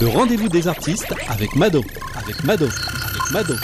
[0.00, 1.82] Le rendez-vous des artistes avec Mado,
[2.16, 3.54] avec Mado, avec Mado.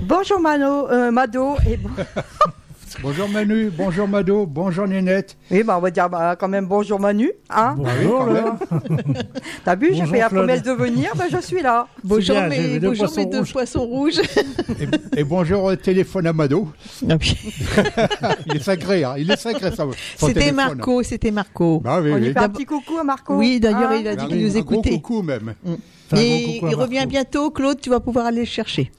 [0.00, 1.90] Bonjour Mano, euh, Mado et bon...
[3.02, 5.36] Bonjour Manu, bonjour Mado, bonjour Ninette.
[5.50, 8.58] Oui, bah on va dire bah, quand même bonjour Manu, hein Bonjour là.
[9.64, 11.86] T'as vu, j'ai fait la promesse de venir, bah je suis là.
[12.02, 13.52] Bonjour, bien, mes, deux bonjour poissons mes deux rouges.
[13.52, 14.20] poissons rouges.
[15.14, 16.68] Et, et bonjour au téléphone à Mado.
[17.08, 17.14] Ah.
[18.46, 19.14] Il est sacré, hein.
[19.16, 19.86] il est sacré ça.
[20.16, 20.52] C'était.
[20.52, 21.80] Marco, c'était Marco.
[21.80, 22.32] Bah oui, On lui oui.
[22.32, 23.34] fait un petit coucou à Marco.
[23.36, 24.90] Oui, d'ailleurs, Hein il a dit Bah qu'il nous un gros écoutait.
[25.00, 25.54] coucou même.
[26.12, 28.90] Un Et coucou il revient bientôt, Claude, tu vas pouvoir aller le chercher.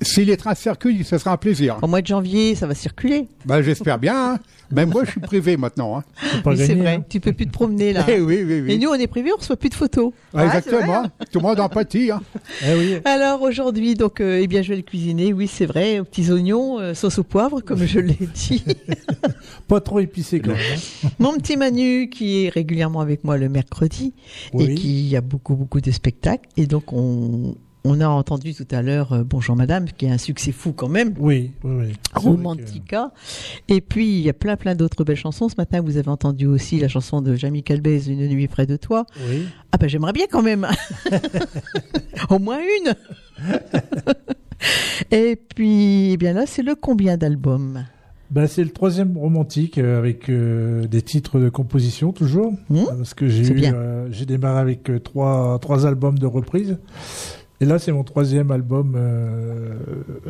[0.00, 1.78] S'il est un circuit, ce sera un plaisir.
[1.82, 3.26] Au mois de janvier, ça va circuler.
[3.44, 4.34] Bah j'espère bien.
[4.34, 4.38] hein.
[4.70, 5.98] Même moi, je suis privé maintenant.
[5.98, 6.04] hein.
[6.44, 7.04] C'est Oui, vrai, hein.
[7.08, 8.04] tu peux plus te promener là.
[8.08, 8.72] Eh oui, oui, oui.
[8.72, 10.12] Et nous, on est privés, on reçoit plus de photos.
[10.34, 11.04] Ah, Ah, exactement.
[11.32, 12.10] Tout le monde en pâtit.
[12.10, 12.20] Hein.
[12.66, 12.94] Eh oui.
[13.06, 15.32] Alors aujourd'hui, donc, euh, eh bien, je vais le cuisiner.
[15.32, 18.62] Oui, c'est vrai, aux petits oignons, euh, sauce au poivre, comme je l'ai dit.
[19.68, 21.12] Pas trop épicé quand même.
[21.18, 24.12] Mon petit Manu, qui est régulièrement avec moi le mercredi
[24.58, 26.48] et qui a beaucoup, beaucoup de spectacles.
[26.56, 30.18] Et donc, on, on a entendu tout à l'heure euh, Bonjour Madame, qui est un
[30.18, 31.14] succès fou quand même.
[31.18, 31.92] Oui, oui, oui.
[32.14, 33.12] Romantica.
[33.68, 35.48] Et puis, il y a plein, plein d'autres belles chansons.
[35.48, 38.76] Ce matin, vous avez entendu aussi la chanson de Jamie Calbez, Une nuit près de
[38.76, 39.06] toi.
[39.28, 39.46] Oui.
[39.72, 40.66] Ah ben, j'aimerais bien quand même.
[42.30, 42.94] Au moins une.
[45.10, 47.84] Et puis, eh bien là, c'est le combien d'albums?
[48.30, 52.52] Bah, c'est le troisième romantique euh, avec euh, des titres de composition toujours.
[52.68, 52.84] Hmm?
[52.98, 56.76] Parce que j'ai eu, euh, j'ai démarré avec trois, trois albums de reprise.
[57.60, 59.74] Et là, c'est mon troisième album euh,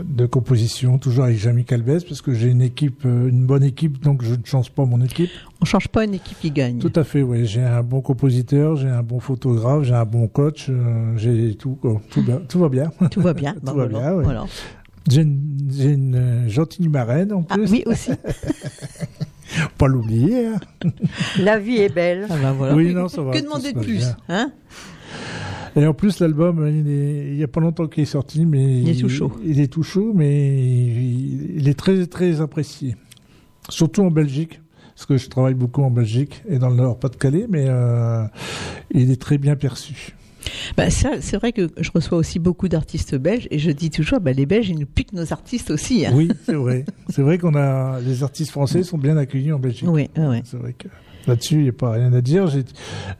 [0.02, 4.02] de composition, toujours avec Jamie Calvez, parce que j'ai une équipe, euh, une bonne équipe,
[4.02, 5.28] donc je ne change pas mon équipe.
[5.60, 6.78] On change pas une équipe qui gagne.
[6.78, 7.44] Tout à fait, oui.
[7.44, 11.78] J'ai un bon compositeur, j'ai un bon photographe, j'ai un bon coach, euh, j'ai tout,
[12.08, 12.90] tout, va- tout va bien.
[13.10, 13.52] Tout va bien.
[13.54, 14.24] Tout Bah, va voilà, bien, ouais.
[14.24, 14.44] voilà.
[15.10, 17.70] J'ai une, gentille marraine en Ah plus.
[17.70, 18.10] oui, aussi.
[19.78, 20.46] Pas l'oublier.
[20.46, 20.60] hein.
[21.38, 22.26] La vie est belle.
[22.30, 22.74] Ah bah voilà.
[22.74, 23.32] Oui, non, ça va.
[23.32, 24.16] Que demander de plus bien.
[24.28, 24.50] hein?
[25.76, 28.80] Et en plus, l'album, il, est- il y a pas longtemps qu'il est sorti, mais
[28.80, 29.32] Il est tout chaud.
[29.44, 32.96] Il est tout chaud, mais il, il est très très apprécié,
[33.68, 34.60] surtout en Belgique,
[34.94, 38.24] parce que je travaille beaucoup en Belgique et dans le Nord-Pas-de-Calais, mais euh,
[38.92, 40.14] il est très bien perçu.
[40.76, 44.20] Bah, ça, c'est vrai que je reçois aussi beaucoup d'artistes belges et je dis toujours,
[44.20, 46.06] bah, les Belges, ils nous piquent nos artistes aussi.
[46.06, 46.12] Hein.
[46.14, 46.84] Oui, c'est vrai.
[47.10, 49.88] c'est vrai qu'on a les artistes français sont bien accueillis en Belgique.
[49.88, 50.40] Oui, oui, oui.
[50.44, 50.88] C'est vrai que
[51.26, 52.48] là-dessus, il n'y a pas rien à dire.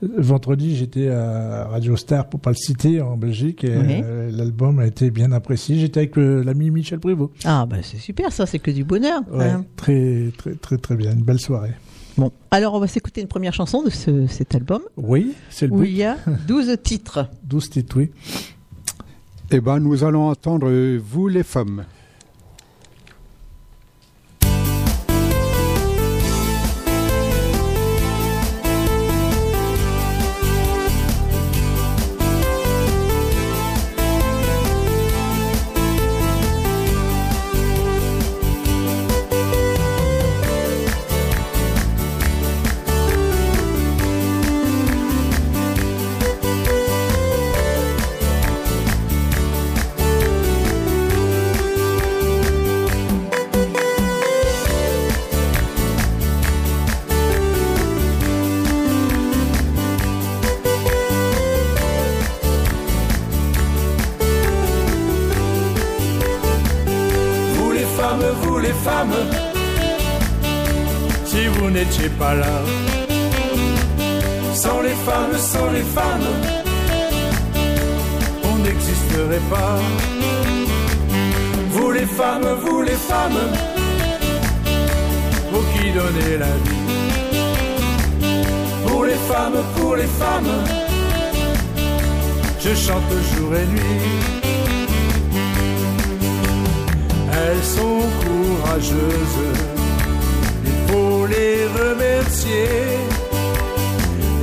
[0.03, 4.01] Vendredi, j'étais à Radio Star, pour pas le citer, en Belgique, et Oui.
[4.05, 5.79] euh, l'album a été bien apprécié.
[5.79, 7.33] J'étais avec euh, l'ami Michel Prévost.
[7.45, 9.21] Ah, bah, c'est super, ça, c'est que du bonheur.
[9.33, 9.65] Ouais, hein.
[9.77, 11.13] très, très, très, très bien.
[11.13, 11.73] Une belle soirée.
[12.17, 15.73] Bon, alors on va s'écouter une première chanson de ce, cet album Oui, c'est le
[15.73, 15.89] où but.
[15.89, 16.17] il y a
[16.49, 17.29] 12 titres.
[17.45, 18.11] 12 titres, oui.
[19.51, 21.85] Eh ben, nous allons entendre euh, Vous les femmes.
[72.19, 72.61] Pas là,
[74.53, 76.31] sans les femmes, sans les femmes,
[78.45, 79.79] on n'existerait pas.
[81.71, 83.43] Vous les femmes, vous les femmes,
[85.53, 86.87] vous qui donnez la vie.
[88.87, 90.55] Pour les femmes, pour les femmes,
[92.61, 94.01] je chante jour et nuit.
[97.33, 99.78] Elles sont courageuses,
[101.39, 102.69] les remercier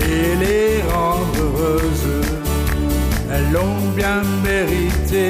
[0.09, 2.11] et les rendre heureuses.
[3.31, 5.27] Elles l'ont bien mérité.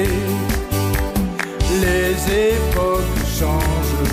[1.84, 2.12] Les
[2.52, 4.04] époques changent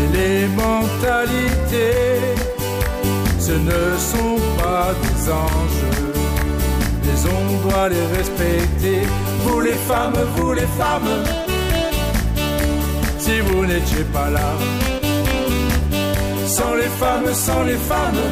[0.00, 2.18] et les mentalités,
[3.46, 5.86] ce ne sont pas des anges,
[7.04, 9.00] mais on doit les respecter.
[9.44, 11.12] Vous les femmes, vous les femmes
[13.18, 15.01] si vous n'étiez pas là.
[16.56, 18.24] Sans les femmes, sans les femmes,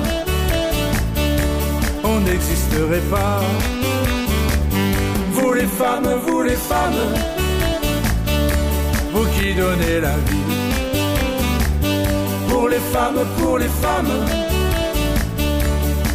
[2.05, 3.41] on n'existerait pas.
[5.33, 7.03] Vous les femmes, vous les femmes,
[9.15, 10.51] vous qui donnez la vie.
[12.51, 14.17] Pour les femmes, pour les femmes,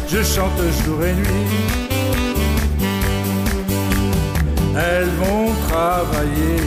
[0.08, 1.48] je chante jour et nuit.
[4.76, 6.60] Elles vont travailler,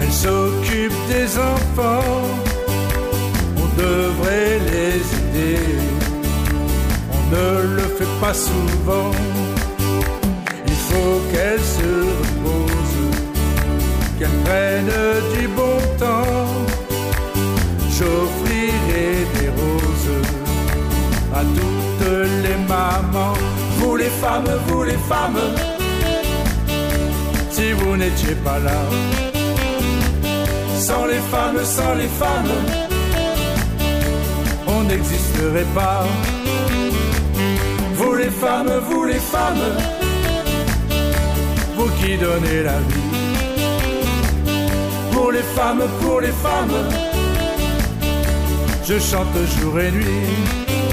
[0.00, 2.43] elles s'occupent des enfants,
[3.76, 5.58] devrait les aider,
[7.12, 9.10] on ne le fait pas souvent.
[10.66, 11.90] Il faut qu'elles se
[12.20, 13.02] reposent,
[14.18, 14.96] qu'elles prennent
[15.36, 16.46] du bon temps.
[17.96, 20.14] J'offrirai des roses
[21.32, 22.08] à toutes
[22.44, 23.38] les mamans.
[23.78, 25.40] Vous les femmes, vous les femmes,
[27.50, 28.80] si vous n'étiez pas là.
[30.78, 32.83] Sans les femmes, sans les femmes,
[34.96, 36.04] n'existerait pas.
[37.94, 39.66] Vous les femmes, vous les femmes,
[41.76, 43.12] vous qui donnez la vie.
[45.12, 46.78] Pour les femmes, pour les femmes,
[48.88, 50.83] je chante jour et nuit.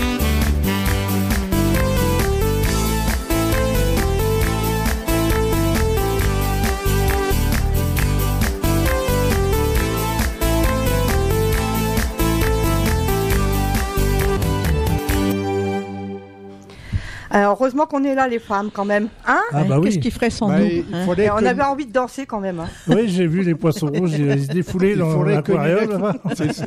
[17.62, 19.08] Heureusement qu'on est là, les femmes, quand même.
[19.28, 20.02] Hein Ah bah Qu'est-ce oui.
[20.02, 22.60] qu'il ferait sans Bah, nous hein on que- avait envie de danser, quand même.
[22.60, 22.68] hein.
[22.88, 25.90] Oui, j'ai vu les poissons rouges, ils se défoulaient il dans que l'aquarium.
[25.92, 26.16] Là-bas.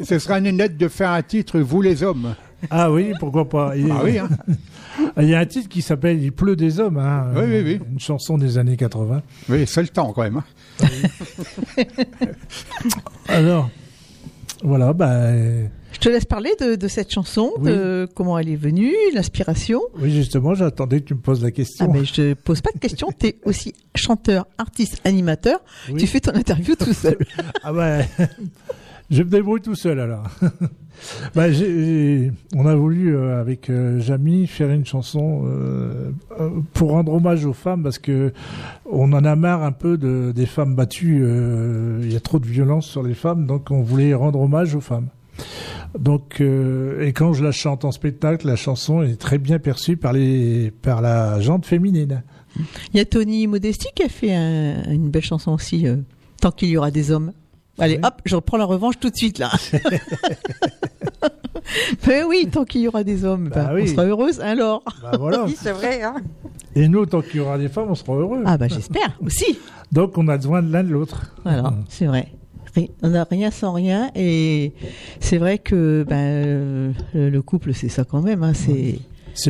[0.04, 2.34] ce- serait une de faire un titre Vous les hommes.
[2.70, 3.76] Ah oui, pourquoi pas.
[3.76, 4.28] Il, Ah oui, hein.
[5.20, 6.96] il y a un titre qui s'appelle Il pleut des hommes.
[6.98, 7.80] Hein, Oui, oui, oui.
[7.92, 9.20] Une chanson des années 80.
[9.50, 10.40] oui, c'est le temps quand même.
[10.80, 10.80] hein.
[13.28, 13.68] Alors,
[14.62, 15.30] voilà, bah,
[15.94, 19.80] Je te laisse parler de, de cette chanson, de comment elle est venue, l'inspiration.
[20.00, 21.90] oui, justement, j'attendais que tu me poses la Ah question.
[21.92, 25.60] mais je te pose pas de questions, tu es aussi chanteur, artiste, animateur,
[25.90, 26.00] Oui.
[26.00, 27.16] tu fais ton interview tout seul.
[27.62, 27.98] Ah bah,
[29.10, 30.24] je me débrouille tout seul alors.
[31.34, 31.44] bah,
[32.54, 36.10] on a voulu euh, avec euh, Jamy faire une chanson euh,
[36.40, 38.32] euh, pour rendre hommage aux femmes parce que
[38.90, 41.24] on en a marre un peu de, des femmes battues.
[42.02, 44.80] Il y a trop de violence sur les femmes, donc on voulait rendre hommage aux
[44.80, 45.08] femmes.
[45.98, 49.96] Donc, euh, et quand je la chante en spectacle, la chanson est très bien perçue
[49.96, 52.22] par les par la jante féminine.
[52.92, 55.96] Il y a Tony Modesti qui a fait un- une belle chanson aussi, euh,
[56.40, 57.32] Tant qu'il y aura des hommes.
[57.78, 58.00] Allez, Oui.
[58.04, 59.50] hop, je reprends la revanche tout de suite là.
[62.06, 63.82] Mais oui, tant qu'il y aura des hommes, Bah bah, oui.
[63.84, 64.82] on sera heureuse alors.
[65.02, 65.44] Bah voilà.
[65.44, 66.02] Oui, c'est vrai.
[66.02, 66.16] Hein.
[66.76, 68.42] Et nous, tant qu'il y aura des femmes, on sera heureux.
[68.46, 69.58] Ah bah j'espère aussi.
[69.92, 71.34] Donc, on a besoin de l'un de l'autre.
[71.44, 71.84] Voilà, Mmh.
[71.88, 72.28] c'est vrai.
[73.02, 74.72] On n'a rien sans rien et
[75.20, 78.98] c'est vrai que ben, euh, le le couple c'est ça quand même, hein, C'est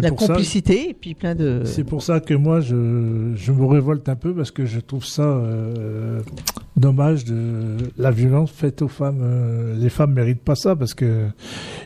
[0.01, 0.15] la ça.
[0.15, 1.63] complicité et puis plein de.
[1.65, 5.05] C'est pour ça que moi, je, je me révolte un peu parce que je trouve
[5.05, 6.21] ça euh,
[6.77, 9.21] dommage de la violence faite aux femmes.
[9.23, 11.27] Euh, les femmes méritent pas ça parce que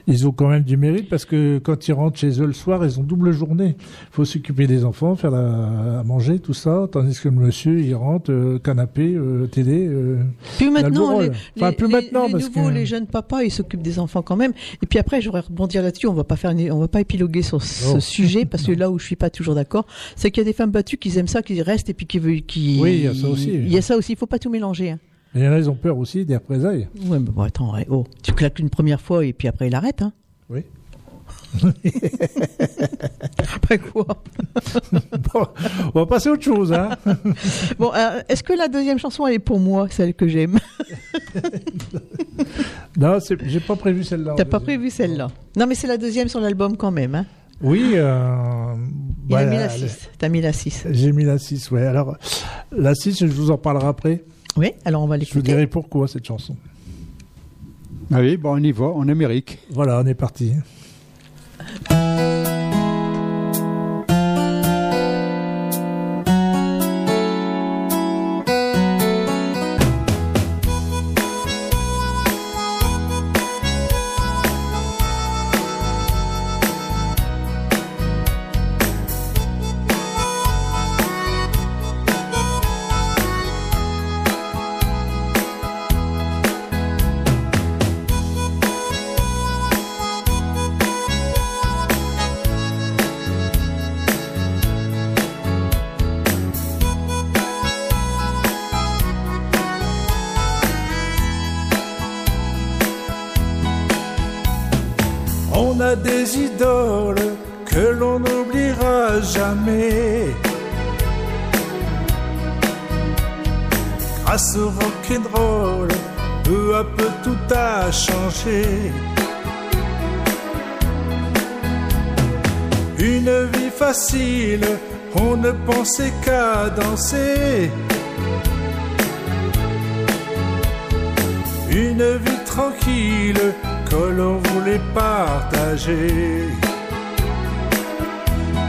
[0.06, 2.84] ils ont quand même du mérite parce que quand ils rentrent chez eux le soir,
[2.84, 3.76] ils ont double journée.
[3.78, 7.80] Il faut s'occuper des enfants, faire la, à manger, tout ça, tandis que le monsieur,
[7.80, 9.86] il rentre euh, canapé, euh, télé.
[9.86, 11.30] le maintenant, les.
[11.56, 14.22] Enfin, plus les- maintenant les parce nouveaux, que les jeunes papas, ils s'occupent des enfants
[14.22, 14.52] quand même.
[14.82, 16.06] Et puis après, j'aurais rebondir là-dessus.
[16.06, 18.00] On va pas faire, une- on va pas épiloguer sur ce Non.
[18.00, 19.86] sujet parce que là où je suis pas toujours d'accord,
[20.16, 22.18] c'est qu'il y a des femmes battues qui aiment ça, qui restent et puis qui
[22.18, 22.78] veulent, qui.
[22.80, 23.50] Oui, il y a ça aussi.
[23.52, 24.12] Il y a ça aussi.
[24.12, 24.90] Il faut pas tout mélanger.
[24.90, 24.98] Hein.
[25.36, 26.88] en a, ils ont peur aussi des représailles.
[27.06, 29.74] Ouais, mais bon, attends, ouais, oh, tu claques une première fois et puis après il
[29.74, 30.02] arrête.
[30.02, 30.12] Hein.
[30.50, 30.62] Oui.
[33.54, 34.06] Après quoi?
[35.32, 35.46] Bon,
[35.94, 36.90] on va passer à autre chose, hein.
[37.78, 40.58] Bon, euh, est-ce que la deuxième chanson elle est pour moi, celle que j'aime?
[42.96, 44.34] Non, j'ai pas prévu celle-là.
[44.36, 45.28] T'as pas prévu celle-là?
[45.56, 47.14] Non, mais c'est la deuxième sur l'album quand même.
[47.14, 47.26] Hein.
[47.62, 47.92] Oui.
[47.94, 48.74] Euh,
[49.28, 50.08] Il a bah, mis la elle- 6.
[50.18, 50.86] T'as mis la 6.
[50.90, 51.84] J'ai mis la 6, ouais.
[51.86, 52.16] Alors,
[52.72, 54.24] la 6, je vous en parlerai après.
[54.56, 55.42] Oui, alors on va Je vous l'écouter.
[55.52, 56.56] dirai pourquoi cette chanson.
[58.12, 59.58] Ah oui, bon, on y va, en Amérique.
[59.70, 60.52] Voilà, on est parti.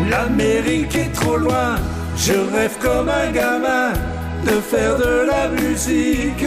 [0.10, 1.76] L'Amérique est trop loin,
[2.16, 3.92] je rêve comme un gamin
[4.46, 6.46] de faire de la musique.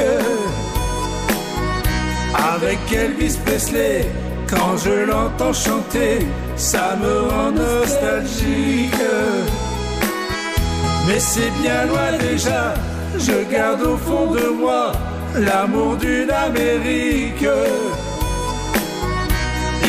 [2.34, 4.06] Avec Elvis Presley,
[4.48, 6.26] quand je l'entends chanter,
[6.56, 8.94] ça me rend nostalgique.
[11.06, 12.74] Mais c'est bien loin déjà,
[13.18, 14.92] je garde au fond de moi
[15.36, 17.46] l'amour d'une Amérique.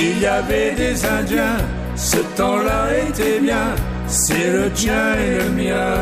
[0.05, 1.59] Il y avait des Indiens,
[1.95, 3.69] ce temps-là était bien,
[4.05, 5.97] c'est le tien et le mien.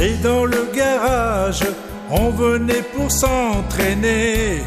[0.00, 1.62] Et dans le garage,
[2.10, 4.62] on venait pour s'entraîner.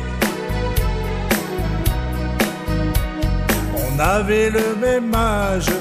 [3.83, 5.71] On avait le même âge,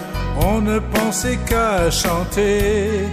[0.41, 3.09] on ne pensait qu'à chanter.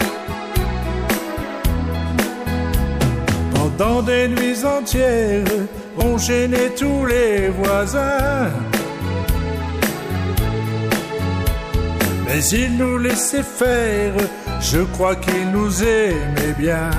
[3.54, 5.44] Pendant des nuits entières,
[6.04, 8.50] on gênait tous les voisins.
[12.26, 14.14] Mais il nous laissait faire,
[14.62, 16.92] je crois qu'il nous aimait bien.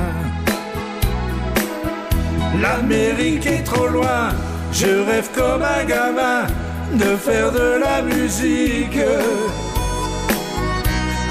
[2.61, 4.30] L'Amérique est trop loin,
[4.73, 6.47] je rêve comme un gamin
[6.95, 8.99] de faire de la musique.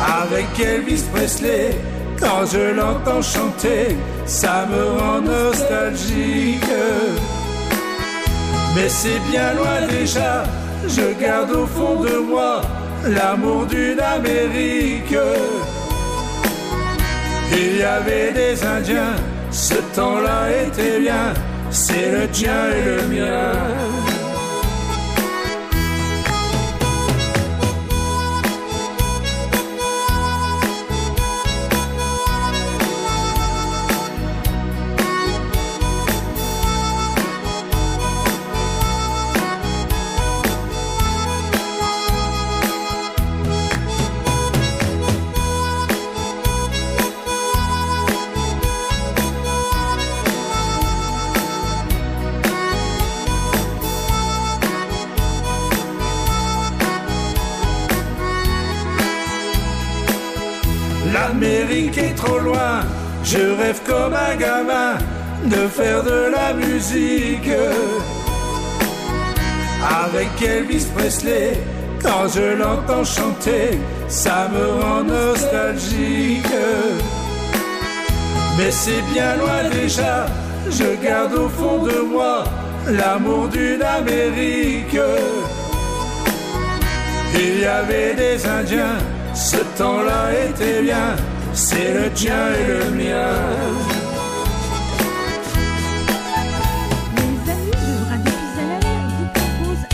[0.02, 1.78] Avec Elvis Presley,
[2.20, 6.64] quand je l'entends chanter, ça me rend nostalgique.
[8.76, 10.44] Mais c'est bien loin déjà,
[10.88, 12.62] je garde au fond de moi
[13.08, 15.16] l'amour d'une Amérique.
[17.52, 19.16] Il y avait des Indiens,
[19.52, 21.34] ce temps-là était bien,
[21.72, 24.09] c'est le tien et le mien.
[62.24, 62.82] Trop loin,
[63.24, 64.98] je rêve comme un gamin
[65.46, 67.50] de faire de la musique.
[70.06, 71.58] Avec Elvis Presley,
[72.02, 76.56] quand je l'entends chanter, ça me rend nostalgique.
[78.58, 80.26] Mais c'est bien loin déjà,
[80.70, 82.44] je garde au fond de moi
[82.88, 85.00] l'amour d'une Amérique.
[87.34, 88.98] Il y avait des Indiens,
[89.34, 91.16] ce temps-là était bien,
[91.60, 93.36] c'est le tien et le mien.
[97.18, 98.34] Les amis de Radio
[99.18, 99.88] vous proposent.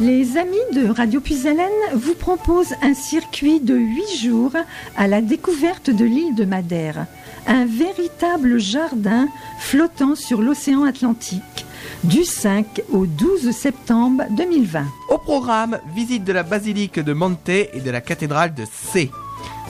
[0.00, 4.52] Les amis de Radio Puisalène vous proposent un circuit de 8 jours
[4.96, 7.06] à la découverte de l'île de Madère,
[7.46, 11.66] un véritable jardin flottant sur l'océan Atlantique,
[12.02, 14.84] du 5 au 12 septembre 2020.
[15.10, 19.10] Au programme, visite de la basilique de Monte et de la cathédrale de C.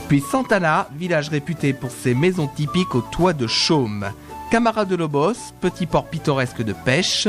[0.09, 4.07] Puis Santana, village réputé pour ses maisons typiques au toit de chaume.
[4.51, 7.29] Camara de Lobos, petit port pittoresque de pêche.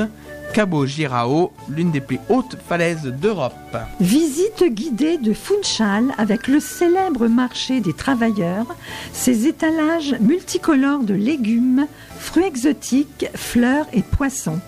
[0.55, 3.75] Cabo Girao, l'une des plus hautes falaises d'Europe.
[3.99, 8.73] Visite guidée de Funchal avec le célèbre marché des travailleurs,
[9.11, 14.61] ses étalages multicolores de légumes, fruits exotiques, fleurs et poissons.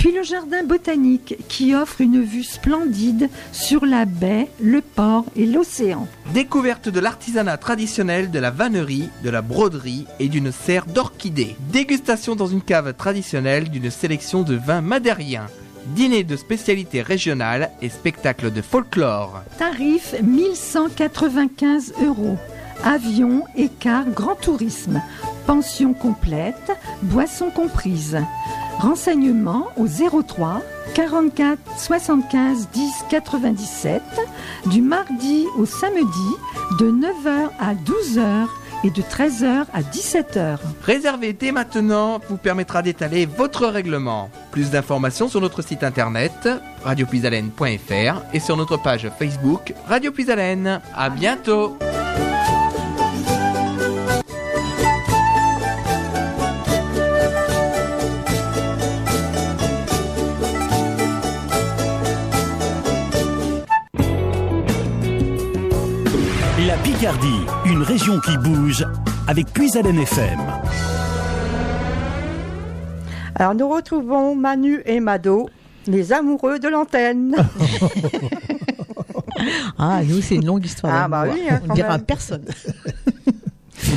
[0.00, 5.44] Puis le jardin botanique qui offre une vue splendide sur la baie, le port et
[5.44, 6.08] l'océan.
[6.32, 11.54] Découverte de l'artisanat traditionnel, de la vannerie, de la broderie et d'une serre d'orchidées.
[11.70, 15.48] Dégustation dans une cave traditionnelle d'une sélection de vins madériens.
[15.88, 19.42] Dîner de spécialités régionales et spectacles de folklore.
[19.58, 22.38] Tarif 1195 euros.
[22.82, 25.02] Avion, écart, grand tourisme.
[25.46, 28.16] Pension complète, boissons comprises.
[28.80, 30.62] Renseignements au 03
[30.94, 34.02] 44 75 10 97
[34.66, 36.06] du mardi au samedi
[36.78, 38.46] de 9h à 12h
[38.82, 40.58] et de 13h à 17h.
[40.82, 44.30] Réserver dès maintenant vous permettra d'étaler votre règlement.
[44.50, 46.48] Plus d'informations sur notre site internet
[46.82, 50.80] radiopuisalène.fr et sur notre page Facebook Radio Puisalène.
[50.96, 51.76] À bientôt.
[67.80, 68.86] Une région qui bouge
[69.26, 70.38] avec Puisalène FM.
[73.34, 75.48] Alors nous retrouvons Manu et Mado,
[75.86, 77.36] les amoureux de l'antenne.
[79.78, 81.04] Ah, nous, c'est une longue histoire.
[81.04, 82.44] Ah, bah oui, hein, On ne dira à personne.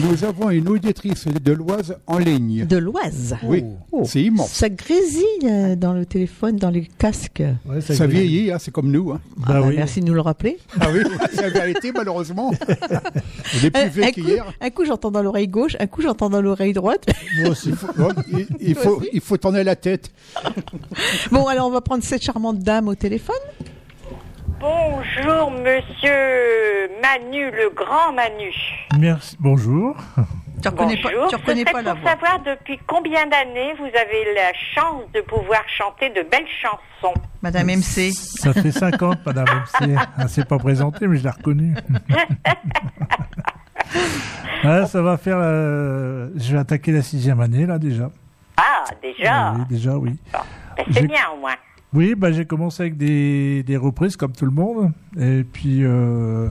[0.02, 2.66] Nous avons une auditrice de l'Oise en ligne.
[2.66, 3.36] De l'Oise.
[3.44, 4.04] Oui, Oh.
[4.06, 4.50] c'est immense.
[4.52, 7.44] Ça grésille euh, dans le téléphone, dans les casques.
[7.66, 9.12] Ouais, Ça vieillit, hein, c'est comme nous.
[9.12, 9.22] hein.
[9.44, 9.76] Ah, Bah bah, oui.
[9.78, 10.58] Merci de nous le rappeler.
[10.80, 12.52] Ah oui, c'est la vérité, malheureusement.
[12.70, 14.46] On est plus Un, vieux qu'hier.
[14.46, 17.06] coup, un coup, j'entends dans l'oreille gauche, un coup, j'entends dans l'oreille droite.
[17.40, 17.72] Moi aussi.
[17.96, 20.12] Bon, il, il faut, il faut tourner la tête.
[21.32, 23.36] bon, alors, on va prendre cette charmante dame au téléphone.
[24.68, 28.50] Bonjour, monsieur Manu, le grand Manu.
[28.98, 29.36] Merci.
[29.38, 29.94] Bonjour.
[30.62, 31.24] Tu reconnais Bonjour.
[31.24, 32.12] pas, tu reconnais Ce pas la pour voix.
[32.12, 37.14] savoir depuis combien d'années vous avez la chance de pouvoir chanter de belles chansons.
[37.42, 38.14] Madame MC.
[38.14, 39.98] Ça fait 50, madame MC.
[40.18, 41.76] Elle s'est pas présentée, mais je l'ai reconnue.
[44.66, 45.36] Ah, ça va faire.
[45.40, 48.10] euh, je vais attaquer la sixième année, là, déjà.
[48.56, 49.34] Ah, déjà.
[49.36, 50.16] Ah oui, déjà, oui.
[50.32, 50.40] Ben,
[50.88, 51.56] J'ai- c'est bien au moins.
[51.94, 54.92] Oui, bah, j'ai commencé avec des, des reprises, comme tout le monde.
[55.20, 56.50] Et puis, euh,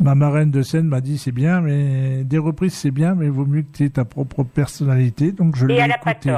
[0.00, 3.30] ma marraine de scène m'a dit c'est bien, mais des reprises, c'est bien, mais il
[3.30, 5.32] vaut mieux que tu aies ta propre personnalité.
[5.32, 6.34] Donc, je l'ai écouté.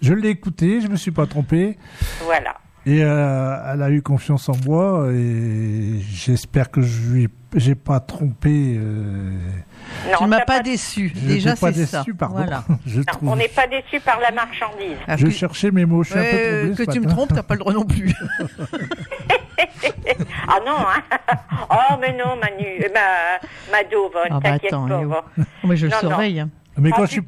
[0.00, 1.78] Je l'ai écouté, je me suis pas trompé.
[2.24, 2.56] Voilà.
[2.84, 8.00] Et euh, elle a eu confiance en moi et j'espère que je lui j'ai pas
[8.00, 8.76] trompé.
[8.78, 9.30] euh,
[10.10, 11.12] Non, Tu ne m'as t'as pas déçu.
[11.14, 12.04] je Déjà, pas c'est déçu, ça.
[12.18, 12.36] pardon.
[12.38, 12.64] Voilà.
[12.86, 13.28] je Non, trouve.
[13.28, 14.96] on n'est pas déçu par la marchandise.
[15.06, 17.42] Ah, Je que- cherchais mes mots, je suis un peu que tu me trompes, t'as
[17.42, 18.12] pas le droit non plus.
[20.48, 21.02] Ah non, hein
[21.70, 25.24] Oh, mais non, Manu, euh, ma, Mado, va, Ah bah t'inquiète attends, pas, eh, va.
[25.64, 26.40] Mais je le Non, surveille.
[26.40, 26.50] hein.
[26.78, 27.22] Mais quand je suis.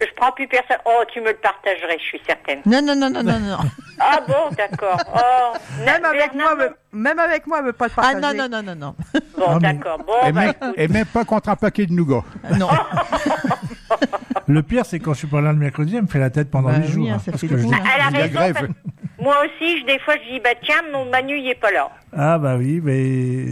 [0.00, 0.76] Je prends plus personne.
[0.84, 2.60] Oh, tu me le partagerais, je suis certaine.
[2.66, 3.58] Non, non, non, non, non, non.
[4.00, 4.98] Ah bon, d'accord.
[5.14, 8.36] Oh, Même avec, Bernard, moi, me- même avec moi, elle veut pas le Ah partager.
[8.36, 8.94] non, non, non, non, non.
[9.36, 9.98] Bon, Ah, mais- d'accord.
[10.00, 12.22] et, Bon, bah même, et même pas contre un paquet de nougat.
[12.58, 12.68] Non.
[14.46, 16.50] Le pire, c'est quand je suis pas là le mercredi, elle me fait la tête
[16.50, 17.08] pendant Bah oui, jours.
[17.10, 17.70] hein, hein, parce que je hein.
[17.94, 18.32] Elle a raison.
[18.34, 18.54] grève.
[18.54, 18.68] parce-
[19.20, 21.90] Moi aussi, je- des fois, je dis, bah tiens, mon Manu, il est pas là.
[22.16, 23.46] Ah bah oui, mais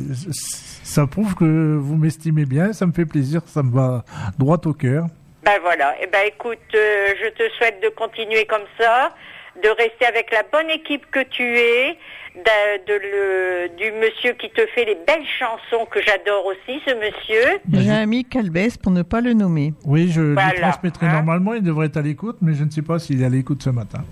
[0.83, 4.05] ça prouve que vous m'estimez bien, ça me fait plaisir, ça me va
[4.39, 5.07] droit au cœur.
[5.45, 5.95] Ben voilà.
[6.03, 9.13] Eh ben écoute, euh, je te souhaite de continuer comme ça,
[9.63, 11.97] de rester avec la bonne équipe que tu es,
[12.35, 16.95] de, de le, du monsieur qui te fait les belles chansons que j'adore aussi, ce
[16.95, 17.61] monsieur.
[17.73, 19.73] J'ai un ami Calbès pour ne pas le nommer.
[19.85, 21.13] Oui, je Voilà, lui transmettrai hein.
[21.15, 23.63] normalement, il devrait être à l'écoute, mais je ne sais pas s'il est à l'écoute
[23.63, 24.05] ce matin.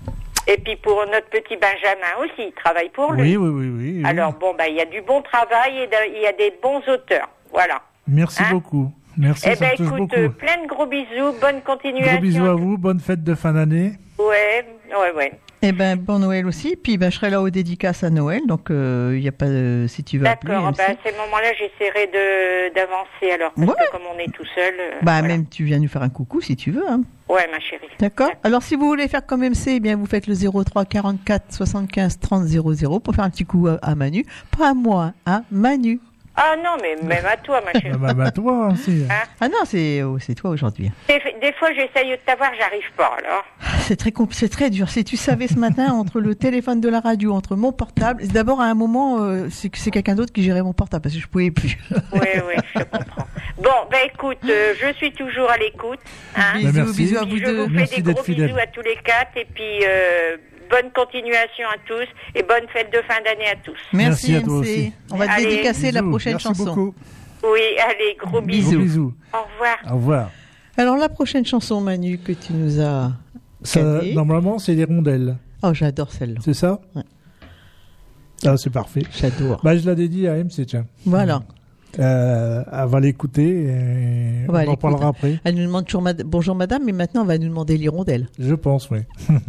[0.47, 3.35] Et puis pour notre petit Benjamin aussi, il travaille pour lui.
[3.35, 3.93] Oui, oui, oui, oui.
[3.97, 4.03] oui.
[4.05, 6.53] Alors bon, ben il y a du bon travail et de- il y a des
[6.61, 7.29] bons auteurs.
[7.51, 7.81] Voilà.
[8.07, 8.91] Merci hein beaucoup.
[9.17, 10.15] Merci, eh ça ben écoute, beaucoup.
[10.15, 12.11] euh, plein de gros bisous, bonne continuation.
[12.13, 13.93] Gros bisous à vous, bonne fête de fin d'année.
[14.17, 15.31] Ouais, ouais, ouais.
[15.61, 16.75] Eh ben, bon Noël aussi.
[16.75, 18.41] Puis ben, je serai là aux dédicaces à Noël.
[18.45, 19.47] Donc, il n'y a pas.
[19.87, 20.53] Si tu veux appeler.
[20.53, 23.73] D'accord, ben, à ces moments-là, j'essaierai de d'avancer alors, parce Ouais.
[23.85, 24.73] que comme on est tout seul.
[24.79, 25.27] euh, Bah, voilà.
[25.27, 26.87] même tu viens nous faire un coucou si tu veux.
[26.87, 27.01] Hein.
[27.29, 27.87] Ouais, ma chérie.
[27.99, 31.45] D'accord Alors, si vous voulez faire comme MC, eh bien, vous faites le 03 44
[31.51, 34.23] 75 30 00 pour faire un petit coup à, à Manu.
[34.57, 35.99] Pas à moi, à Manu.
[36.37, 37.97] Ah non, mais même à toi, ma chérie.
[37.97, 39.03] Bah, bah, toi aussi.
[39.09, 40.91] Hein Ah non, c'est oh, c'est toi aujourd'hui.
[41.07, 43.43] Des, des fois, j'essaye de t'avoir, j'arrive pas, alors.
[43.79, 44.89] C'est très compl- c'est très dur.
[44.89, 48.59] Si tu savais ce matin entre le téléphone de la radio, entre mon portable, d'abord
[48.61, 51.21] à un moment, euh, c'est que c'est quelqu'un d'autre qui gérait mon portable parce que
[51.21, 51.77] je pouvais plus.
[52.13, 53.27] Oui, oui, je comprends.
[53.57, 55.99] Bon, ben écoute, euh, je suis toujours à l'écoute.
[56.35, 56.57] Hein.
[56.57, 56.97] bisous, merci.
[56.97, 57.57] bisous à vous je deux.
[57.63, 60.35] vous fais Merci des gros bisous à tous les quatre et puis euh,
[60.69, 63.77] bonne continuation à tous et bonne fête de fin d'année à tous.
[63.93, 64.61] Merci, Merci à toi MC.
[64.61, 64.93] aussi.
[65.11, 65.45] On va te Allez.
[65.47, 66.65] dédicacer la prochaine Merci chanson.
[66.65, 66.95] beaucoup.
[67.43, 68.71] Oui, allez, gros bisous.
[68.71, 69.13] Gros bisous.
[69.33, 69.77] Au revoir.
[69.91, 70.31] Au revoir.
[70.77, 73.11] Alors la prochaine chanson, Manu, que tu nous as.
[73.63, 76.39] Ça, normalement, c'est des rondelles, Oh, j'adore celle-là.
[76.43, 77.01] c'est ça Ouais.
[78.45, 79.01] Ah, c'est parfait.
[79.17, 79.59] J'adore.
[79.63, 80.85] Bah, je la dédie à MC, tiens.
[81.05, 81.41] Voilà.
[81.97, 85.39] Euh, elle va l'écouter et On en parlera après.
[85.45, 88.27] Elle nous demande toujours mad- bonjour madame, mais maintenant on va nous demander l'hirondelle.
[88.37, 88.99] Je pense, oui.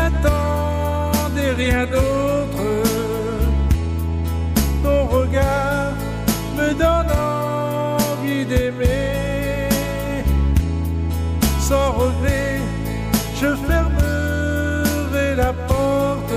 [0.00, 2.66] n'attendais rien d'autre.
[4.82, 5.92] Ton regard
[6.56, 9.68] me donne envie d'aimer.
[11.60, 12.60] Sans regret,
[13.40, 16.34] je fermerai la porte.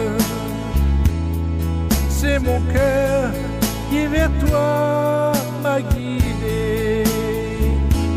[2.10, 3.32] C'est mon cœur
[3.90, 5.32] qui vers toi
[5.64, 7.04] m'a guidé.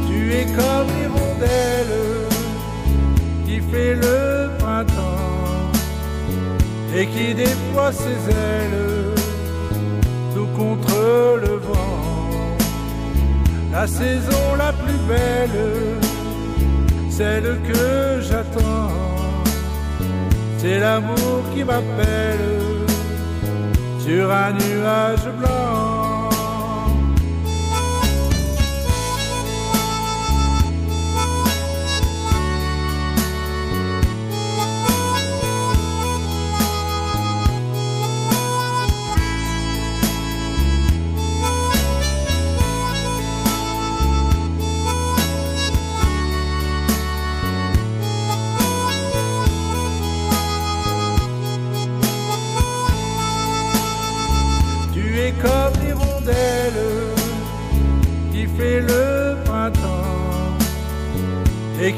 [0.08, 1.96] Tu es comme l'hirondelle
[3.46, 4.35] qui fait le
[6.98, 9.14] et qui déploie ses ailes
[10.34, 12.56] tout contre le vent.
[13.70, 16.00] La saison la plus belle,
[17.10, 18.90] celle que j'attends,
[20.56, 22.48] c'est l'amour qui m'appelle
[23.98, 25.85] sur un nuage blanc.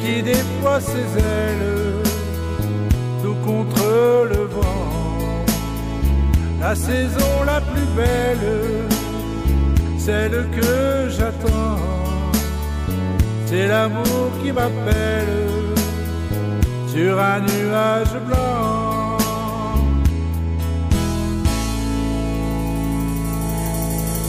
[0.09, 2.03] Qui déploie ses ailes
[3.23, 5.45] tout contre le vent.
[6.61, 8.49] La saison la plus belle,
[9.99, 11.79] celle que j'attends,
[13.47, 15.37] c'est l'amour qui m'appelle
[16.89, 19.19] sur un nuage blanc.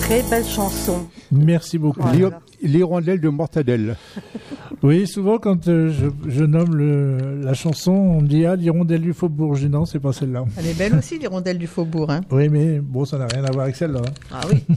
[0.02, 1.08] Très belle chanson.
[1.32, 2.02] Merci beaucoup.
[2.02, 2.42] Voilà.
[2.62, 3.96] L'hirondelle de Mortadelle.
[4.82, 9.02] Oui, souvent quand euh, je, je nomme le, la chanson, on me dit ah l'hirondelle
[9.02, 9.56] du faubourg.
[9.56, 10.46] Je dis non, c'est pas celle-là.
[10.58, 12.10] Elle est belle aussi, l'hirondelle du faubourg.
[12.10, 12.22] Hein.
[12.32, 14.02] Oui, mais bon, ça n'a rien à voir avec celle-là.
[14.06, 14.12] hein.
[14.32, 14.64] Ah oui.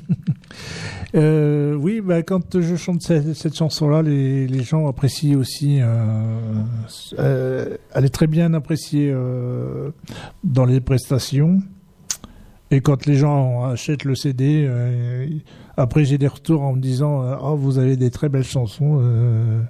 [1.14, 5.78] Euh, oui, bah, quand je chante cette, cette chanson-là, les, les gens apprécient aussi.
[7.18, 9.14] Euh, elle est très bien appréciée
[10.42, 11.60] dans les prestations.
[12.70, 14.66] Et quand les gens achètent le CD,
[15.76, 19.00] après j'ai des retours en me disant euh, oh vous avez des très belles chansons,
[19.00, 19.60] euh,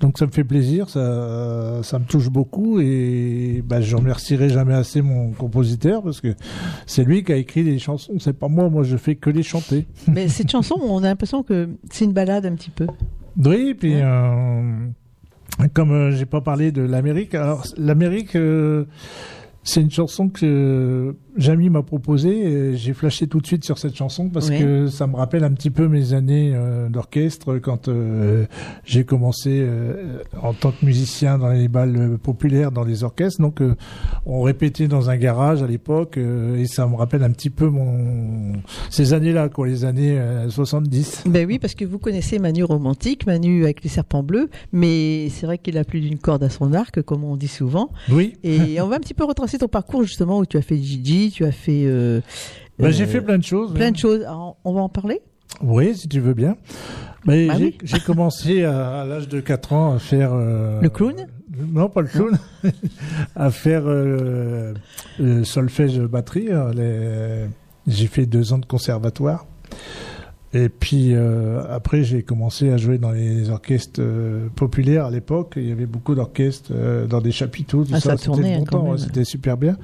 [0.00, 4.74] donc ça me fait plaisir, ça ça me touche beaucoup et bah, je remercierai jamais
[4.74, 6.34] assez mon compositeur parce que
[6.86, 9.42] c'est lui qui a écrit les chansons, c'est pas moi, moi je fais que les
[9.42, 9.86] chanter.
[10.08, 12.86] Mais cette chanson, on a l'impression que c'est une balade un petit peu.
[13.44, 14.88] Oui, puis euh,
[15.74, 18.84] comme euh, j'ai pas parlé de l'Amérique, alors l'Amérique, euh,
[19.62, 22.38] c'est une chanson que Jamie m'a proposée.
[22.72, 24.58] et J'ai flashé tout de suite sur cette chanson parce Oui.
[24.58, 28.46] que ça me rappelle un petit peu mes années euh, d'orchestre quand euh,
[28.84, 33.40] j'ai commencé euh, en tant que musicien dans les balles populaires, dans les orchestres.
[33.40, 33.60] Donc,
[34.24, 38.52] on répétait dans un garage à l'époque et ça me rappelle un petit peu mon
[38.90, 41.24] ces années-là, quoi, les années euh, 70.
[41.26, 45.46] Ben oui, parce que vous connaissez Manu romantique, Manu avec les serpents bleus, mais c'est
[45.46, 47.90] vrai qu'il a plus d'une corde à son arc, comme on dit souvent.
[48.10, 48.34] Oui.
[48.44, 51.25] Et on va un petit peu retracer ton parcours justement où tu as fait Gigi,
[51.30, 51.84] tu as fait.
[51.86, 52.20] euh,
[52.78, 53.72] Bah, j'ai euh, fait plein de choses.
[53.74, 53.92] Plein hein.
[53.92, 54.22] de choses.
[54.22, 55.20] Alors, on va en parler?
[55.62, 56.56] Oui, si tu veux bien.
[57.24, 57.78] Mais Bah j'ai oui.
[57.82, 60.30] j'ai commencé à, à l'âge de 4 ans à faire...
[60.32, 61.14] euh, Le clown?
[61.72, 62.38] Non, pas le clown.
[63.36, 64.74] à faire euh,
[65.18, 66.48] le solfège batterie.
[66.50, 67.48] euh, les-
[67.92, 69.46] J'ai fait deux ans de conservatoire.
[70.52, 75.54] Et puis euh, après, j'ai commencé à jouer dans les orchestres euh, populaires à l'époque.
[75.56, 78.10] Il y avait beaucoup d'orchestres euh, dans des chapiteaux, tout Ah, ça.
[78.10, 78.92] ça C'était tournait, bon temps, même.
[78.92, 79.76] ouais, c'était super bien.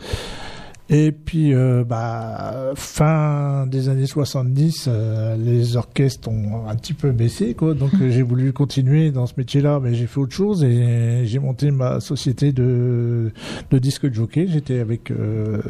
[0.94, 7.12] Et puis, euh, bah, fin des années 70, euh, les orchestres ont un petit peu
[7.12, 7.72] baissé, quoi.
[7.72, 11.70] Donc, j'ai voulu continuer dans ce métier-là, mais j'ai fait autre chose et j'ai monté
[11.70, 13.32] ma société de,
[13.70, 14.46] de disque de jockey.
[14.46, 15.62] J'étais avec euh,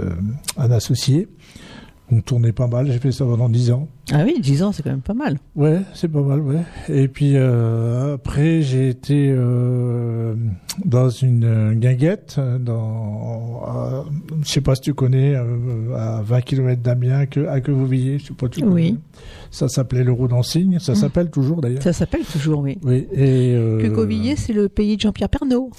[0.56, 1.28] un associé.
[2.14, 2.86] On tournait pas mal.
[2.92, 3.88] J'ai fait ça pendant 10 ans.
[4.12, 5.38] Ah oui, 10 ans, c'est quand même pas mal.
[5.56, 6.60] Ouais, c'est pas mal, ouais.
[6.90, 10.34] Et puis euh, après, j'ai été euh,
[10.84, 14.04] dans une euh, guinguette, dans, à-
[14.44, 18.26] je sais pas si tu connais, euh, à 20 km d'Amiens, que, à Quevilly, je
[18.26, 18.74] sais pas si tu connais.
[18.74, 18.98] Oui.
[19.50, 20.96] Ça s'appelait l'Euro d'Ansigne, ça Mm.
[20.96, 21.82] s'appelle toujours d'ailleurs.
[21.82, 22.78] Ça s'appelle toujours, oui.
[22.84, 23.54] Oui, et...
[23.56, 25.70] Euh, Que c'est le pays de Jean-Pierre Pernaud.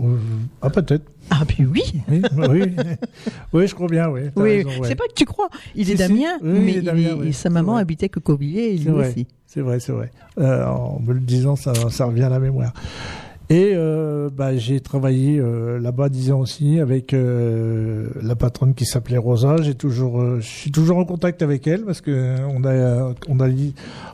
[0.00, 0.16] Euh,
[0.62, 1.04] ah, peut-être.
[1.30, 1.82] Ah, puis oui.
[2.08, 2.76] Oui, oui.
[3.52, 4.22] oui, je crois bien, oui.
[4.36, 4.88] Oui, raison, ouais.
[4.88, 5.48] c'est pas que tu crois?
[5.74, 6.02] Il Si, est si.
[6.08, 7.32] d'Amiens, Oui, mais il est il- oui.
[7.32, 9.08] sa maman habitait que Covillé et lui vrai.
[9.08, 9.26] aussi.
[9.46, 10.10] C'est vrai, c'est vrai.
[10.38, 12.72] Euh, en me le disant, ça, ça revient à la mémoire.
[13.52, 18.84] Et euh, bah, j'ai travaillé euh, là-bas dix ans aussi avec euh, la patronne qui
[18.86, 19.56] s'appelait Rosa.
[19.60, 23.48] J'ai toujours, je suis toujours en contact avec elle parce que on a, on a,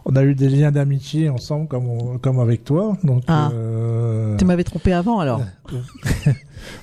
[0.07, 2.97] on a eu des liens d'amitié ensemble comme, on- comme avec toi.
[3.05, 3.51] Donc, Ah.
[4.39, 5.43] Tu m'avais trompé avant alors.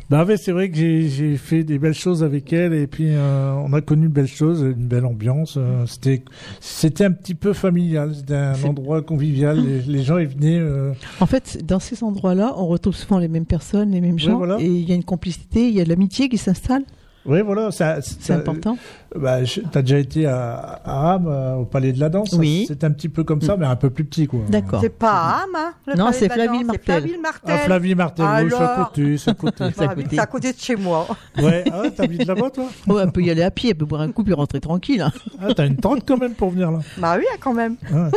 [0.10, 3.54] bah ouais, c'est vrai que j'ai fait des belles choses avec elle et puis euh,
[3.66, 5.56] on a connu de belles choses, une belle ambiance.
[5.58, 6.24] euh, c'était
[6.60, 9.58] c'était un petit peu familial, c'était un endroit convivial.
[9.66, 10.60] Les, les gens ils venaient.
[10.60, 14.38] euh, En fait, dans ces endroits-là, on retrouve souvent les mêmes personnes, les mêmes gens,
[14.38, 14.58] voilà.
[14.60, 16.84] et il y a une complicité, il y a de l'amitié qui s'installe.
[17.26, 18.00] Oui, voilà, ça.
[18.02, 18.78] C'est important.
[19.16, 22.34] Bah, je- t'as déjà été à, à Ham, euh, au Palais de la Danse.
[22.34, 22.66] Oui.
[22.68, 24.42] C'est un petit peu comme ça, mais un peu plus petit, quoi.
[24.50, 24.82] D'accord.
[24.82, 26.84] C'est pas à Ham, hein, le Non, palais c'est de la Danse, Flaville-Martel.
[26.86, 27.56] C'est Flaville-Martel.
[27.56, 29.56] Ah, Flavie Martel, oui, c'est à Alors côté, c'est à côté.
[29.58, 30.16] C'est à Bah oui, côté.
[30.16, 31.08] c'est à côté de chez moi.
[31.42, 33.86] ouais, ah ouais, t'habites là-bas, toi Oh, elle peut y aller à pied, elle peut
[33.86, 35.02] boire un coup puis rentrer tranquille.
[35.02, 35.12] hein.
[35.42, 36.80] Ah, t'as une tente quand même pour venir là.
[36.98, 37.76] Bah oui, quand même.
[37.94, 38.10] Ah.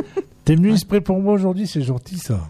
[0.44, 2.40] T'es venu exprès pour moi aujourd'hui, c'est gentil ça.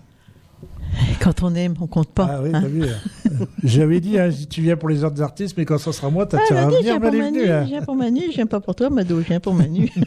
[1.21, 2.29] Quand on aime, on compte pas.
[2.33, 2.61] Ah oui, hein.
[2.63, 2.83] t'as vu.
[2.83, 3.29] euh,
[3.65, 6.27] J'avais dit, hein, si tu viens pour les autres artistes, mais quand ça sera moi,
[6.27, 7.63] t'as Ah, tu dit, je venir, viens pour Manu, venez, hein.
[7.65, 9.91] je viens pour Manu, je viens pas pour toi, Mado, je viens pour Manu.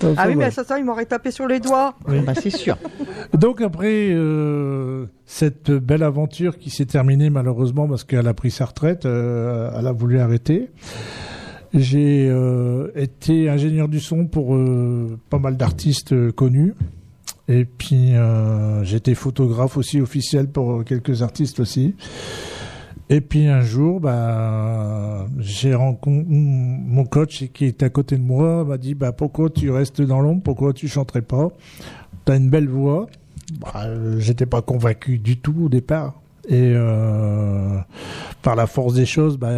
[0.00, 1.94] Enfin, Ah oui, mais à ce temps, il m'aurait tapé sur les doigts.
[2.06, 2.20] Oui.
[2.20, 2.76] bah, c'est sûr.
[3.36, 8.66] Donc après euh, cette belle aventure qui s'est terminée malheureusement parce qu'elle a pris sa
[8.66, 10.70] retraite, euh, elle a voulu arrêter.
[11.74, 16.74] J'ai euh, été ingénieur du son pour euh, pas mal d'artistes euh, connus.
[17.48, 21.94] Et puis euh, j'étais photographe aussi officiel pour quelques artistes aussi.
[23.10, 28.64] Et puis un jour, bah, j'ai rencontré mon coach qui était à côté de moi
[28.64, 31.48] m'a dit bah pourquoi tu restes dans l'ombre, pourquoi tu chanterais pas?
[32.26, 33.08] T'as une belle voix.
[33.60, 33.86] Bah,
[34.18, 36.20] J'étais pas convaincu du tout au départ.
[36.50, 37.78] Et euh,
[38.42, 39.52] par la force des choses, bah,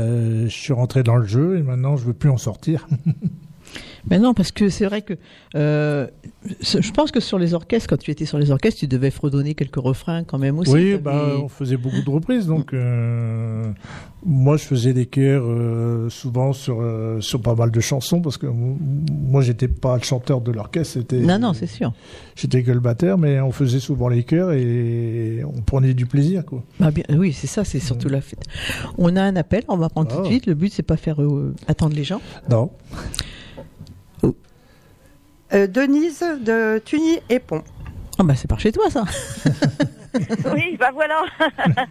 [0.44, 2.86] je suis rentré dans le jeu et maintenant je veux plus en sortir.
[4.08, 5.14] Mais non, parce que c'est vrai que
[5.56, 6.06] euh,
[6.62, 9.54] je pense que sur les orchestres, quand tu étais sur les orchestres, tu devais fredonner
[9.54, 10.72] quelques refrains quand même aussi.
[10.72, 13.70] oui, bah, on faisait beaucoup de reprises, donc euh,
[14.24, 16.82] moi je faisais des chœurs euh, souvent sur
[17.20, 21.18] sur pas mal de chansons parce que moi j'étais pas le chanteur de l'orchestre, c'était
[21.20, 21.92] Non, non, c'est sûr.
[22.36, 26.44] j'étais que le batteur, mais on faisait souvent les chœurs et on prenait du plaisir
[26.46, 26.62] quoi.
[26.78, 28.42] Bah, bien, oui, c'est ça, c'est surtout la fête.
[28.98, 30.26] On a un appel, on va prendre tout de Oh.
[30.26, 30.46] suite.
[30.46, 31.18] Le but, c'est pas faire
[31.66, 32.20] attendre les gens.
[32.50, 32.70] Non.
[35.52, 37.62] Euh, Denise de Tuny et Pont.
[38.18, 39.04] Ah bah c'est par chez toi ça.
[40.52, 41.22] Oui, bah voilà.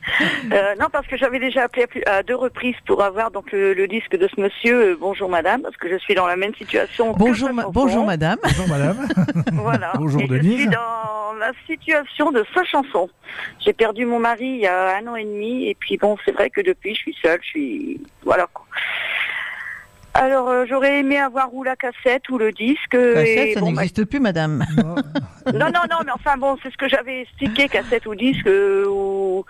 [0.51, 3.51] Euh, non, parce que j'avais déjà appelé à, plus- à deux reprises pour avoir donc
[3.53, 4.91] le, le disque de ce monsieur.
[4.91, 7.13] euh, bonjour madame, parce que je suis dans la même situation.
[7.13, 8.37] que Bonjour, ma- bonjour madame.
[8.43, 9.07] Bonjour madame.
[9.53, 9.93] Voilà.
[9.95, 10.55] Bonjour, Et Je Denise.
[10.59, 13.09] suis dans la situation de sa chanson.
[13.63, 16.31] J'ai perdu mon mari il y a un an et demi, et puis bon, c'est
[16.31, 17.39] vrai que depuis, je suis seule.
[17.43, 18.47] Je suis voilà.
[20.15, 22.89] Alors, euh, j'aurais aimé avoir ou la cassette ou le disque.
[22.91, 24.65] Cassette, et ça bon, n'existe plus madame.
[24.77, 24.95] Non.
[25.53, 29.45] non, non, mais enfin bon, c'est ce que j'avais expliqué, cassette ou disque, euh, ou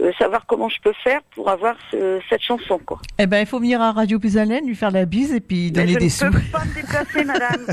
[0.00, 3.00] euh, savoir comment je peux faire pour avoir ce- cette chanson, quoi.
[3.18, 5.70] Eh ben il faut venir à Radio Puisalène, lui faire la bise et puis Mais
[5.84, 7.66] donner je des ne peux pas me déplacer, madame.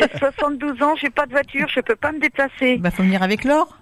[0.00, 2.78] J'ai 72 ans, j'ai pas de voiture, je peux pas me déplacer.
[2.78, 3.76] Bah faut venir avec Laure.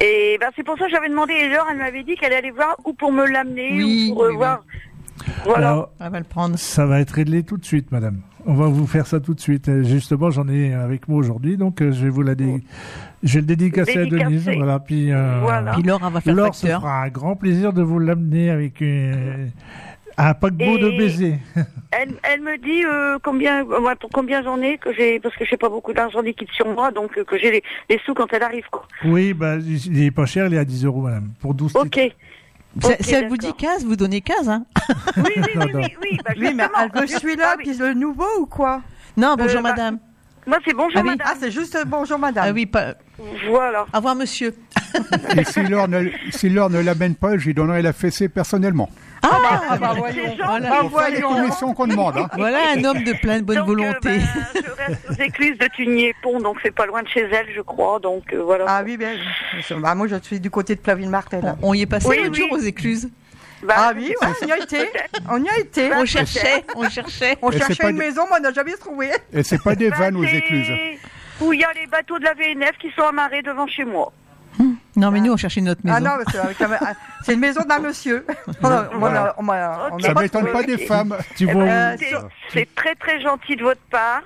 [0.00, 2.50] Et ben c'est pour ça que j'avais demandé, et Laure, elle m'avait dit qu'elle allait
[2.50, 4.64] voir ou pour me l'amener, Oui, ou pour euh, oui, voir.
[5.44, 5.68] Voilà.
[5.70, 6.58] Alors, Elle va le prendre.
[6.58, 8.20] Ça va être réglé tout de suite, madame.
[8.44, 9.68] On va vous faire ça tout de suite.
[9.68, 12.62] Euh, Justement, j'en ai avec moi aujourd'hui, donc euh, je vais vous la dé...
[13.22, 14.06] je vais le dédicacer à.
[14.06, 14.50] Denise.
[14.56, 15.72] Voilà, puis euh, Voilà.
[15.72, 19.46] Puis Laure va faire Laure se fera un grand plaisir de vous l'amener avec euh,
[20.18, 21.38] un paquebot de baisers.
[21.92, 25.58] Elle, elle me dit euh, combien, euh, combien j'en ai, que j'ai, parce que j'ai
[25.58, 28.64] pas beaucoup d'argent liquide sur moi, donc que j'ai les, les sous quand elle arrive,
[28.70, 28.86] quoi.
[29.04, 31.90] oui, bah, il est pas cher, il est à 10 euros, madame, pour 12 Ok.
[31.90, 32.16] titres.
[33.00, 33.56] Si- elle vous dit d'accord.
[33.58, 34.64] 15, vous donnez 15 hein.
[35.18, 38.46] Oui, oui, oui, oui, oui, bah, Oui, mais elle veut celui-là, puis le nouveau ou
[38.46, 38.80] quoi
[39.16, 39.98] Non, bonjour bah, madame.
[40.46, 41.10] Moi, c'est bonjour, Ah oui.
[41.10, 41.26] madame.
[41.30, 42.44] Ah, c'est juste euh, bonjour madame.
[42.48, 42.94] Ah oui, pas.
[43.48, 43.86] Voilà.
[43.92, 44.54] Au revoir, monsieur.
[45.36, 48.88] Et si Laure ne, si Laure ne l'amène pas, je lui donnerai la fessée personnellement.
[49.22, 50.36] Ah, bah voyons.
[50.44, 50.68] Voilà.
[50.72, 51.36] Ah, Pour faire les voyons.
[51.36, 52.16] commissions qu'on demande.
[52.18, 52.28] Hein.
[52.36, 54.08] Voilà un homme de pleine bonne Donc, volonté.
[54.08, 57.46] euh, ben, je reste aux écluses de Tunier-Pont, donc c'est pas loin de chez elle,
[57.54, 57.98] je crois.
[58.00, 58.64] Donc euh, voilà.
[58.68, 59.12] Ah oui, bien.
[59.78, 61.54] Bah, moi, je suis du côté de Plaville-Martel.
[61.62, 62.38] On y est passé Oui, l'autre oui.
[62.40, 63.08] jour aux écluses.
[63.62, 64.88] Bah, Ah oui, ouais, on y a été.
[65.30, 65.90] On y a été.
[65.94, 67.38] On cherchait, on cherchait.
[67.42, 69.10] On cherchait une des- maison, mais on n'a jamais trouvé.
[69.32, 70.66] Et c'est pas des bah, vannes aux écluses.
[71.40, 74.12] Où il y a les bateaux de la VNF qui sont amarrés devant chez moi.
[74.96, 75.96] Non, mais nous, on cherchait notre maison.
[75.98, 76.64] Ah non, mais c'est
[77.28, 78.26] ah, une maison d'un monsieur.
[78.62, 81.16] On a- on a- on a- on a Ça pas m'étonne pas des femmes.
[81.36, 82.18] Tu Eh vois, ben, Euh,
[82.52, 84.22] c'est- très très gentil de votre part.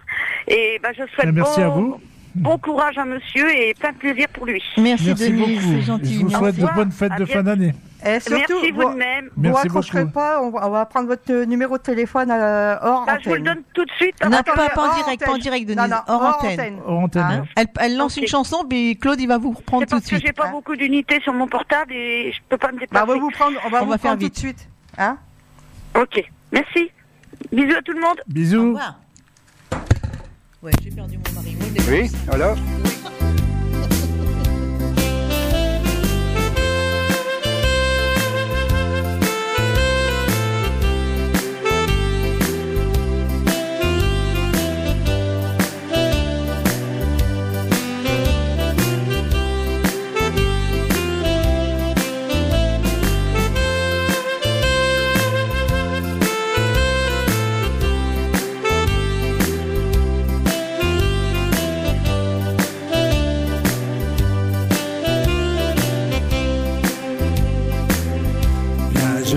[0.49, 2.01] Et ben, je souhaite Eh, merci bon, à vous.
[2.35, 4.63] bon courage à monsieur et plein de plaisir pour lui.
[4.77, 5.73] Merci, merci Denise, beaucoup.
[5.77, 6.15] c'est gentil.
[6.15, 6.37] je vous merci.
[6.39, 7.75] souhaite de bonnes fêtes À de fin d'année.
[8.07, 9.31] Et surtout, Merci vous vous, de même.
[9.37, 10.11] vous beaucoup.
[10.13, 13.35] pas, on va, on va prendre votre numéro de téléphone euh, hors Bah, je vous
[13.35, 13.55] le antenne.
[13.55, 14.15] donne tout de suite.
[14.23, 15.43] Non, pas, pas en direct, pas en antenne.
[15.43, 15.91] direct, Non, Denise.
[15.91, 16.53] non, hors hors antenne.
[16.53, 16.79] antenne.
[16.87, 17.49] Hors antenne, Hein hein.
[17.57, 18.23] Elle, elle lance Ok.
[18.23, 20.23] une chanson, puis Claude, il va vous reprendre tout de parce que suite.
[20.27, 20.51] j'ai pas hein.
[20.53, 23.05] beaucoup d'unités sur mon portable et je peux pas me Bah, déplacer.
[23.05, 24.35] on va vous prendre, on va On vous va faire prendre tout vite.
[24.35, 24.69] de suite.
[24.99, 25.19] Hein
[26.01, 26.91] Ok, merci.
[27.53, 28.19] Bisous à tout le monde.
[28.21, 28.65] Au Bisous.
[28.67, 29.01] revoir.
[30.63, 31.57] Ouais, j'ai perdu mon mari.
[31.89, 32.57] Oui, alors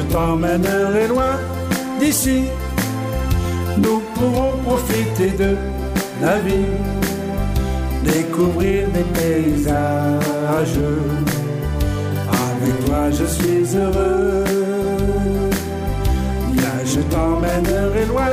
[0.10, 1.36] t'emmènerai loin
[2.00, 2.44] d'ici.
[3.78, 5.56] Nous pourrons profiter de
[6.22, 6.72] la vie,
[8.04, 10.80] découvrir des paysages.
[12.28, 14.44] Avec toi, je suis heureux.
[16.54, 18.32] Viens, je t'emmènerai loin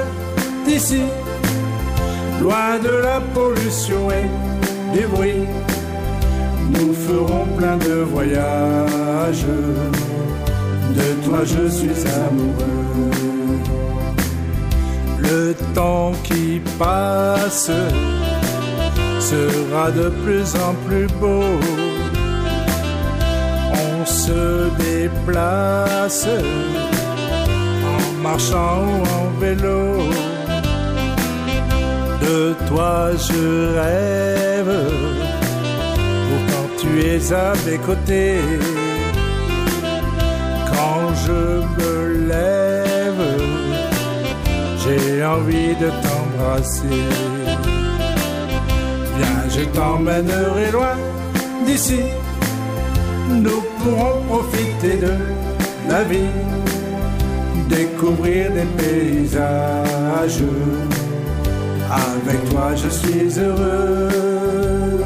[0.67, 1.03] d'ici,
[2.41, 5.45] loin de la pollution et du bruit.
[6.73, 9.47] Nous ferons plein de voyages.
[10.97, 12.87] De toi je suis amoureux.
[15.19, 17.71] Le temps qui passe
[19.21, 21.45] sera de plus en plus beau.
[23.73, 26.27] On se déplace
[27.93, 29.99] en marchant ou en vélo.
[32.23, 34.75] De toi je rêve
[36.29, 38.39] pourtant tu es à mes côtés.
[41.25, 41.39] Je
[41.77, 43.25] me lève,
[44.83, 47.03] j'ai envie de t'embrasser.
[49.17, 50.97] Viens, je t'emmènerai loin
[51.67, 52.01] d'ici.
[53.31, 55.15] Nous pourrons profiter de
[55.89, 56.33] la vie,
[57.69, 60.43] découvrir des paysages.
[61.91, 65.05] Avec toi, je suis heureux.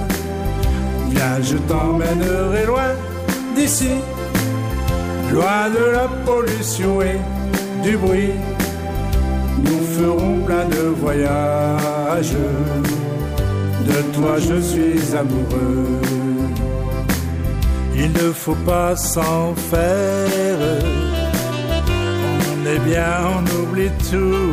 [1.11, 2.90] Viens, je t'emmènerai loin
[3.55, 3.90] d'ici,
[5.33, 7.21] loin de la pollution et
[7.83, 8.35] du bruit.
[9.64, 12.37] Nous ferons plein de voyages.
[13.87, 16.01] De toi, je suis amoureux.
[17.95, 20.59] Il ne faut pas s'en faire.
[22.53, 24.53] On est bien, on oublie tout.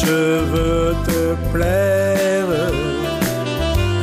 [0.00, 0.20] Je
[0.52, 2.52] veux te plaire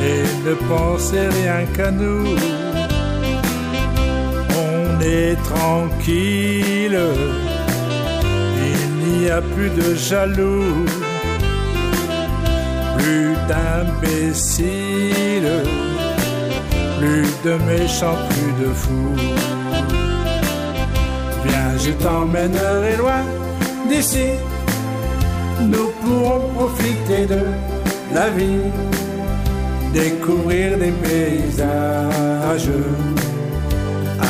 [0.10, 2.55] et ne penser rien qu'à nous.
[5.08, 7.00] Est tranquille,
[8.58, 10.84] il n'y a plus de jaloux,
[12.98, 14.74] plus d'imbéciles,
[16.98, 19.16] plus de méchants, plus de fous.
[21.46, 23.24] Viens, je t'emmènerai loin
[23.88, 24.30] d'ici,
[25.62, 27.42] nous pourrons profiter de
[28.12, 28.72] la vie
[29.94, 32.72] découvrir des paysages.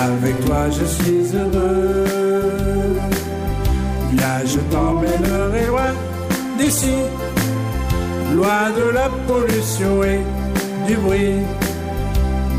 [0.01, 2.97] Avec toi, je suis heureux.
[4.11, 5.93] Viens, je t'emmènerai loin
[6.57, 6.95] d'ici,
[8.35, 10.19] loin de la pollution et
[10.87, 11.39] du bruit.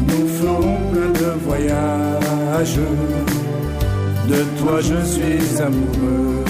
[0.09, 2.81] Nous ferons plein de voyages.
[4.29, 6.46] De toi, je suis amoureux.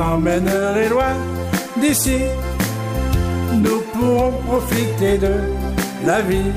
[0.00, 1.14] T'emmènerai loin
[1.80, 2.20] d'ici.
[3.64, 5.34] Nous pourrons profiter de
[6.06, 6.52] la vie,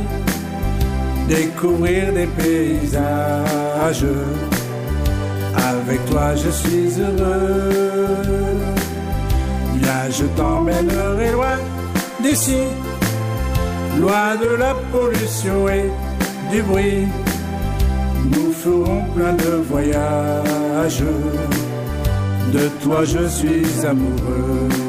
[1.27, 4.07] découvrir des paysages.
[5.71, 8.57] Avec toi, je suis heureux.
[9.75, 11.57] Viens, je t'emmènerai loin
[12.23, 12.61] d'ici,
[13.99, 15.89] loin de la pollution et
[16.51, 17.07] du bruit.
[18.31, 21.03] Nous ferons plein de voyages.
[22.53, 24.82] De toi, je suis amoureux.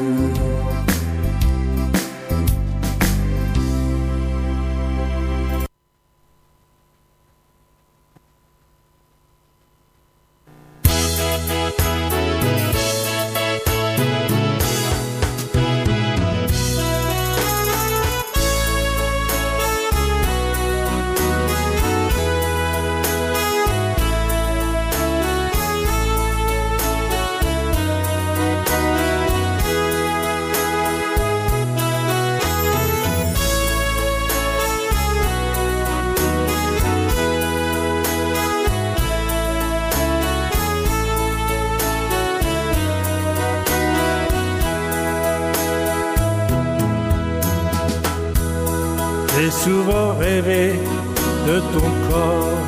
[50.41, 52.59] De ton corps.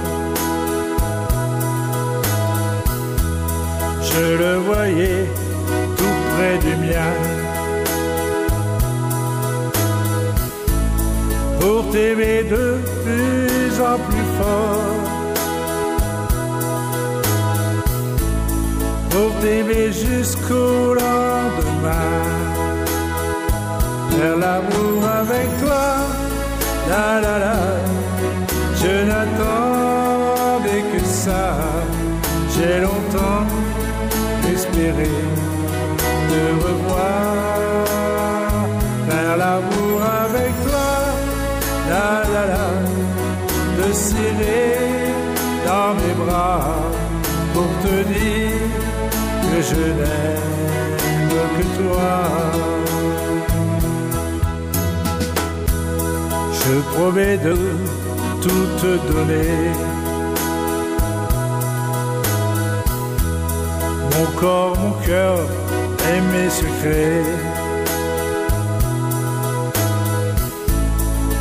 [4.02, 5.26] Je le voyais
[5.98, 7.14] tout près du mien.
[11.60, 15.04] Pour t'aimer de plus en plus fort.
[19.10, 22.16] Pour t'aimer jusqu'au lendemain.
[24.12, 26.07] Faire l'amour avec toi.
[26.90, 27.58] La la la,
[28.82, 31.46] je n'attendais que ça.
[32.54, 33.46] J'ai longtemps
[34.54, 35.10] espéré
[36.30, 37.34] te revoir,
[39.08, 40.90] faire l'amour avec toi.
[41.90, 42.68] La la la,
[43.78, 45.14] te serrer
[45.66, 46.62] dans mes bras
[47.54, 48.70] pour te dire
[49.50, 50.68] que je n'aime
[51.58, 52.77] que toi.
[56.68, 57.56] Je promets de
[58.42, 59.72] tout te donner.
[64.12, 65.40] Mon corps, mon cœur
[66.12, 67.24] et mes secrets.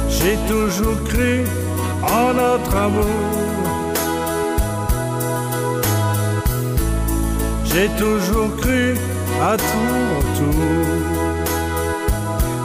[0.08, 1.44] J'ai toujours cru
[2.02, 3.26] en notre amour.
[7.64, 8.96] J'ai toujours cru
[9.42, 10.86] à tout retour.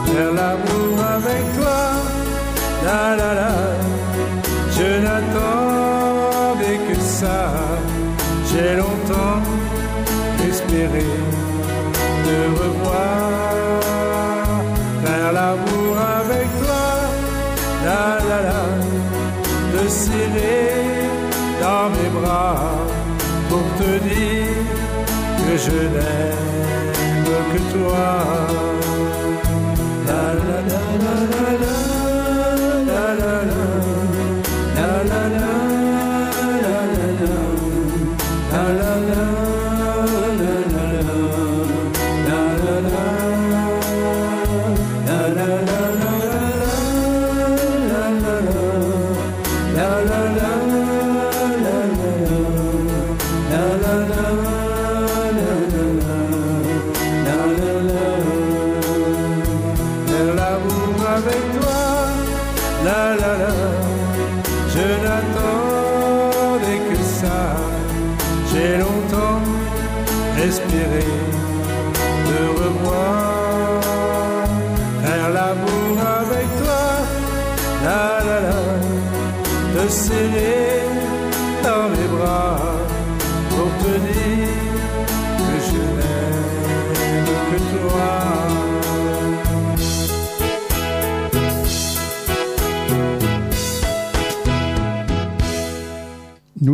[0.06, 1.91] Faire l'amour avec toi.
[2.84, 3.54] La la la,
[4.76, 7.40] je n'attendais que ça.
[8.48, 9.42] J'ai longtemps
[10.48, 11.06] espéré
[12.24, 13.22] te revoir,
[15.04, 16.84] faire l'amour avec toi.
[17.86, 18.62] La la la,
[19.72, 21.08] te serrer
[21.60, 22.74] dans mes bras
[23.48, 24.62] pour te dire
[25.38, 26.62] que je n'aime
[27.52, 28.08] que toi.
[30.06, 31.21] La la la la.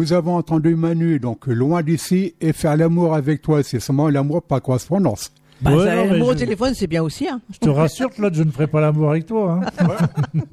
[0.09, 3.63] Nous avons entendu Manu, donc loin d'ici, et faire l'amour avec toi.
[3.63, 5.31] C'est seulement l'amour par correspondance.
[5.61, 7.29] Bah, Ouais, ça, non, mais l'amour au je- téléphone, c'est bien aussi.
[7.29, 7.43] Hein.
[7.53, 9.61] Je te rassure, Claude, je ne ferai pas l'amour avec toi.
[9.63, 9.87] hein.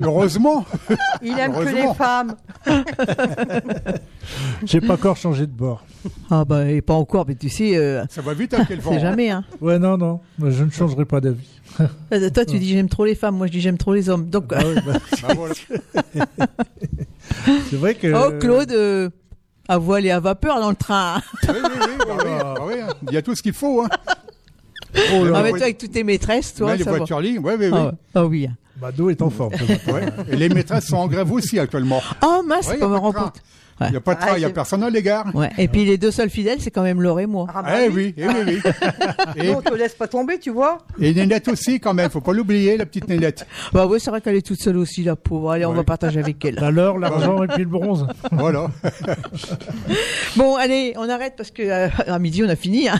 [0.01, 0.65] Heureusement.
[1.21, 2.35] Il aime que les femmes.
[4.65, 5.85] J'ai pas encore changé de bord.
[6.29, 8.91] Ah bah, et pas encore, mais tu sais, euh, Ça va vite à quel vent.
[8.91, 9.29] c'est jamais.
[9.29, 9.45] Hein.
[9.61, 11.47] Ouais, non, non, je ne changerai pas d'avis.
[12.13, 14.29] Euh, Toi, tu dis j'aime trop les femmes, moi je dis j'aime trop les hommes.
[14.29, 15.53] Donc, Ah ouais, bah, Bah, voilà.
[17.69, 18.13] c'est vrai que.
[18.13, 19.09] oh Claude, euh,
[19.67, 21.21] à voile et à vapeur dans le train.
[21.47, 22.93] Oui, oui, oui, bah oui, bah oui, hein.
[23.07, 23.81] Il y a tout ce qu'il faut.
[23.81, 23.89] Hein.
[25.11, 26.71] Oh ah, mais toi, avec toutes tes maîtresses, toi.
[26.71, 27.71] Mais les voitures lignes, oui, oui, oui.
[27.73, 27.91] Ah, ouais.
[28.13, 28.47] Ah oui.
[28.79, 29.53] Mado est en forme.
[29.87, 30.05] Ouais.
[30.29, 32.01] Et les maîtresses sont en grève aussi actuellement.
[32.23, 33.13] Oh, mince, Ouais, pas pas marrant
[33.81, 35.35] Il n'y a pas de train, il n'y a personne à l'égard.
[35.35, 35.49] Ouais.
[35.57, 37.47] Et puis les deux seuls fidèles, c'est quand même Laure et moi.
[37.53, 38.61] Ah bah Eh oui, eh oui, oui.
[39.35, 40.77] Et, Non, on te laisse pas tomber, tu vois.
[40.99, 43.45] et Nénette aussi, quand même, faut pas l'oublier, la petite Nénette.
[43.73, 45.51] Bah ouais, c'est vrai qu'elle est toute seule aussi, la pauvre.
[45.51, 46.63] Allez, on va partager avec elle.
[46.63, 48.07] Alors, l'argent et puis le bronze.
[48.31, 48.67] Voilà.
[50.37, 52.87] Bon, allez, on arrête parce que euh, à midi on a fini.
[52.87, 52.99] Hein.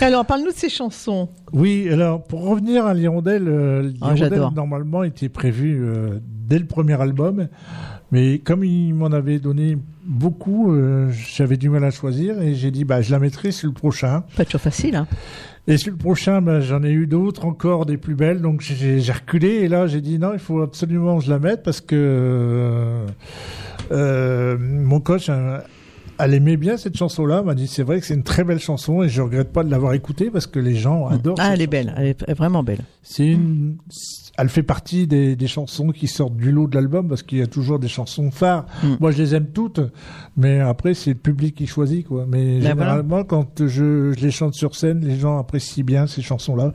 [0.00, 1.28] Alors, parle-nous de ces chansons.
[1.52, 6.66] Oui, alors pour revenir à l'Hirondelle, euh, Ah, l'Hirondelle normalement était prévu euh, dès le
[6.66, 7.48] premier album,
[8.10, 12.70] mais comme il m'en avait donné beaucoup, euh, j'avais du mal à choisir et j'ai
[12.70, 14.24] dit bah je la mettrai sur le prochain.
[14.36, 14.96] Pas toujours facile.
[14.96, 15.06] Hein.
[15.68, 19.12] Et sur le prochain, bah, j'en ai eu d'autres encore des plus belles, donc j'ai
[19.12, 21.94] reculé et là j'ai dit non, il faut absolument que je la mette parce que
[21.94, 23.06] euh,
[23.92, 25.28] euh, mon coach.
[25.28, 25.60] euh,
[26.20, 29.04] elle aimait bien cette chanson-là, m'a dit c'est vrai que c'est une très belle chanson
[29.04, 31.36] et je regrette pas de l'avoir écoutée parce que les gens adorent.
[31.38, 32.80] Ah, elle est belle, elle est vraiment belle.
[33.02, 33.76] c'est une,
[34.38, 37.42] elle fait partie des, des chansons qui sortent du lot de l'album parce qu'il y
[37.42, 38.66] a toujours des chansons phares.
[38.84, 38.94] Mm.
[39.00, 39.80] Moi, je les aime toutes,
[40.36, 42.24] mais après, c'est le public qui choisit, quoi.
[42.26, 46.22] Mais Ben généralement, quand je, je les chante sur scène, les gens apprécient bien ces
[46.22, 46.72] chansons-là.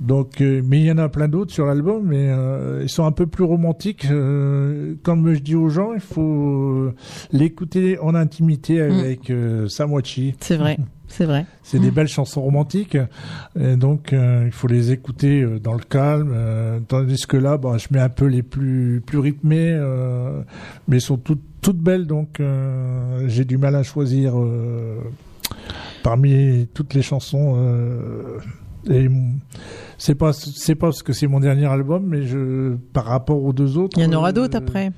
[0.00, 3.04] Donc, euh, mais il y en a plein d'autres sur l'album, mais euh, ils sont
[3.04, 4.06] un peu plus romantiques.
[4.10, 6.94] Euh, comme je dis aux gens, il faut euh,
[7.30, 10.34] l'écouter en intimité avec euh, Samwachi.
[10.40, 10.76] C'est vrai,
[11.12, 11.44] c'est vrai.
[11.62, 12.96] C'est des belles chansons romantiques,
[13.58, 16.32] et donc euh, il faut les écouter euh, dans le calme.
[16.34, 19.78] euh, tandis que là, bah, je mets un peu les plus plus rythmées,
[20.88, 22.40] mais elles sont toutes toutes belles, donc
[23.26, 24.32] j'ai du mal à choisir
[26.02, 27.58] parmi toutes les chansons.
[28.90, 29.08] et
[29.98, 33.52] c'est pas c'est pas parce que c'est mon dernier album, mais je par rapport aux
[33.52, 33.98] deux autres.
[33.98, 34.92] Il y en aura d'autres après.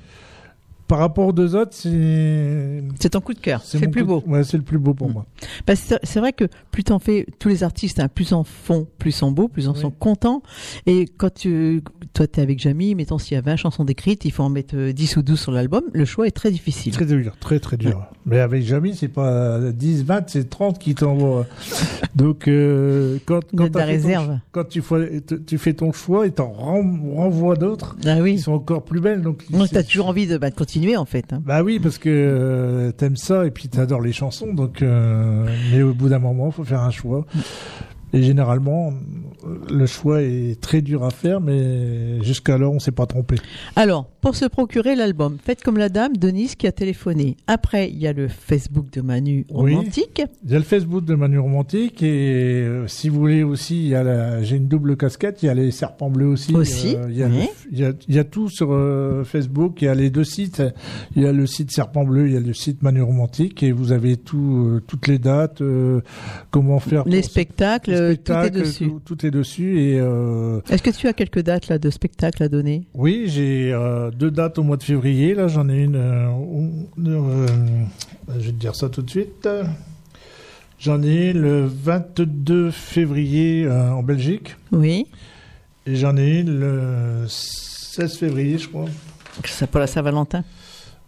[0.87, 4.21] Par rapport aux deux autres, c'est C'est ton coup de cœur, c'est le plus beau.
[4.25, 5.25] de- Ouais, c'est le plus beau pour moi.
[5.65, 8.87] Parce que c'est- vrai que plus t'en fais, tous les artistes, hein, plus en font,
[8.99, 10.43] plus en beau, plus en sont contents.
[10.85, 11.81] Et quand tu,
[12.13, 14.75] toi t'es avec Jamie, mettons s'il y a 20 chansons décrites, il faut en mettre
[14.77, 16.93] euh, 10 ou 12 sur l'album, le choix est très difficile.
[16.93, 18.05] Très dur, très très dur.
[18.27, 21.45] Mais avec Jamie, c'est pas 10, 20, c'est 30 qui t'envoient.
[22.15, 26.99] Donc, euh, quand, la ton tu, fais, tu- tu fais ton choix et t'en ren-
[27.15, 28.35] renvoies d'autres, Ah oui.
[28.35, 29.21] qui sont encore plus belles.
[29.21, 31.31] Donc, Donc t'as toujours envie de, bah, de continuer en fait.
[31.33, 31.41] hein.
[31.45, 34.53] Bah oui, parce que euh, t'aimes ça et puis t'adores les chansons.
[34.53, 37.25] Donc, euh, mais au bout d'un moment, faut faire un choix.
[38.13, 38.93] Et généralement,
[39.71, 43.35] le choix est très dur à faire, mais jusqu'alors, on s'est pas trompé.
[43.75, 47.37] Alors, pour se procurer l'album, faites comme la dame Denise qui a téléphoné.
[47.47, 49.73] Après, il y a le Facebook de Manu Oui.
[49.75, 50.21] Romantique.
[50.45, 53.89] Il y a le Facebook de Manu Romantique et euh, si vous voulez aussi, il
[53.89, 56.55] y a la, j'ai une double casquette, il y a les serpents bleus aussi.
[56.55, 57.33] Aussi, Euh, il, y a oui.
[57.33, 60.09] le- il, y a, il y a tout sur euh, Facebook, il y a les
[60.09, 60.63] deux sites.
[61.15, 63.71] Il y a le site Serpent Bleu, il y a le site Manu Romantique et
[63.71, 65.61] vous avez tout, euh, toutes les dates,
[66.51, 68.87] comment faire Les pour- spectacles, les euh, tout est spectacles, dessus.
[68.87, 72.43] Tout, tout est dessus et euh, Est-ce que tu as quelques dates là de spectacles
[72.43, 72.87] à donner?
[72.93, 75.33] Oui, j'ai euh, deux dates au mois de février.
[75.35, 75.95] Là, j'en ai une.
[75.95, 76.27] euh,
[77.07, 77.47] euh,
[78.39, 79.47] je vais te dire ça tout de suite.
[80.79, 84.55] J'en ai le 22 février euh, en Belgique.
[84.71, 85.07] Oui.
[85.87, 88.85] Et j'en ai une le 16 février, je crois.
[89.45, 90.43] C'est pour la Saint-Valentin?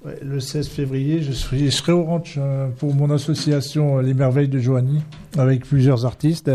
[0.06, 4.02] Ouais, le 16 février, je serai, je serai au ranch euh, pour mon association euh,
[4.04, 5.02] Les Merveilles de Joanie,
[5.38, 6.52] avec plusieurs artistes.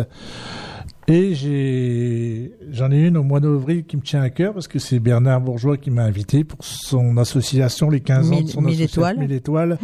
[1.08, 4.78] Et j'ai, j'en ai une au mois d'avril qui me tient à cœur parce que
[4.78, 8.74] c'est Bernard Bourgeois qui m'a invité pour son association, les 15 ans de son Mille
[8.74, 9.18] association étoiles.
[9.18, 9.78] Mille étoiles.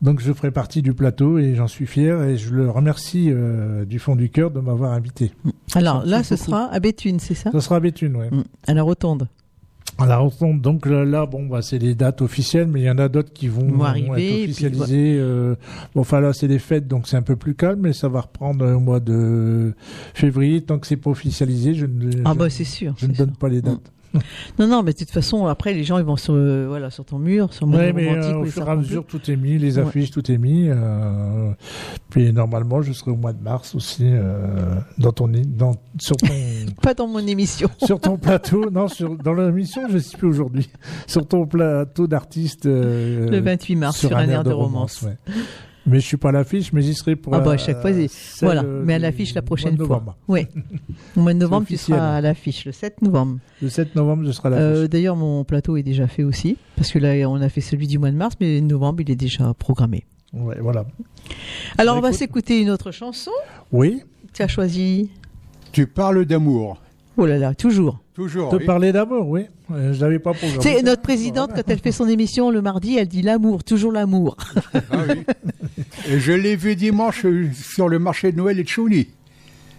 [0.00, 3.84] Donc je ferai partie du plateau et j'en suis fier et je le remercie euh,
[3.84, 5.32] du fond du cœur de m'avoir invité.
[5.74, 6.46] Alors là, ce beaucoup.
[6.46, 7.52] sera à Béthune, c'est ça?
[7.52, 8.12] Ça sera à Béthune.
[8.12, 8.42] Mm.
[8.66, 9.28] À la Rotonde.
[9.96, 12.90] À la retombe, donc là, là, bon, bah, c'est les dates officielles, mais il y
[12.90, 15.16] en a d'autres qui vont, Vont vont arriver, être puis, officialisées.
[15.20, 15.54] euh,
[15.94, 18.22] bon, enfin là, c'est les fêtes, donc c'est un peu plus calme, mais ça va
[18.22, 19.72] reprendre au mois de
[20.12, 20.62] février.
[20.62, 22.94] Tant que c'est pas officialisé, je ne, Ah je- bah c'est sûr.
[22.98, 23.92] je ne donne pas les dates.
[24.58, 27.04] Non, non, mais de toute façon, après, les gens, ils vont sur, euh, voilà, sur
[27.04, 29.36] ton mur, sur mon Ouais, mais romantique euh, au fur et à mesure, tout est
[29.36, 29.84] mis, les Ouais.
[29.86, 30.68] affiches, tout est mis.
[30.68, 31.50] euh,
[32.10, 34.06] puis normalement, je serai au mois de mars aussi
[34.98, 36.28] dans ton, dans, sur ton,
[36.82, 37.68] Pas dans mon émission.
[37.84, 38.70] sur ton plateau.
[38.70, 40.68] Non, sur, dans l'émission, je ne suis plus aujourd'hui.
[41.06, 42.66] Sur ton plateau d'artiste.
[42.66, 45.02] euh, Le 28 mars, sur un air de romance.
[45.02, 45.16] ouais.
[45.86, 47.34] Mais je suis pas à l'affiche, mais j'y serai pour.
[47.34, 47.90] Ah bah, à chaque fois,
[48.40, 48.62] voilà.
[48.62, 49.96] Mais à l'affiche la mois prochaine de fois.
[49.96, 50.16] novembre.
[50.28, 50.46] Oui.
[51.16, 53.38] Au mois de novembre, tu seras à l'affiche, le 7 novembre.
[53.60, 54.78] Le 7 novembre, je serai à l'affiche.
[54.84, 56.56] Euh, D'ailleurs, mon plateau est déjà fait aussi.
[56.76, 59.16] Parce que là, on a fait celui du mois de mars, mais novembre, il est
[59.16, 60.04] déjà programmé.
[60.32, 60.86] Ouais, voilà.
[61.78, 62.18] Alors, Bah, on va écoute.
[62.18, 63.30] s'écouter une autre chanson.
[63.70, 64.00] Oui.
[64.32, 65.10] Tu as choisi.
[65.72, 66.80] Tu parles d'amour.
[67.16, 68.00] Oh là là, toujours.
[68.14, 68.48] Toujours.
[68.50, 68.64] Te oui.
[68.64, 69.42] parler d'amour, oui.
[69.72, 70.62] Euh, je l'avais pas programmé.
[70.62, 74.36] C'est notre présidente, quand elle fait son émission le mardi, elle dit l'amour, toujours l'amour.
[76.08, 79.08] Et je l'ai vu dimanche euh, sur le marché de Noël et de Chouni.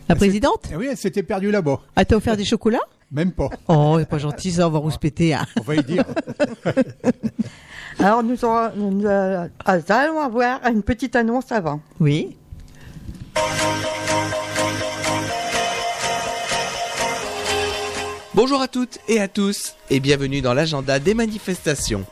[0.09, 1.79] La présidente Eh Oui, elle s'était perdue là-bas.
[1.95, 2.77] Elle t'a offert des chocolats
[3.11, 3.49] Même pas.
[3.67, 5.33] Oh, c'est pas gentil ça, on va se péter.
[5.33, 5.45] hein.
[5.59, 6.03] On va y dire.
[7.99, 11.79] Alors nous, aurons- nous, euh, allons avoir une petite annonce avant.
[11.99, 12.35] Oui.
[18.35, 22.03] Bonjour à toutes et à tous et bienvenue dans l'agenda des manifestations.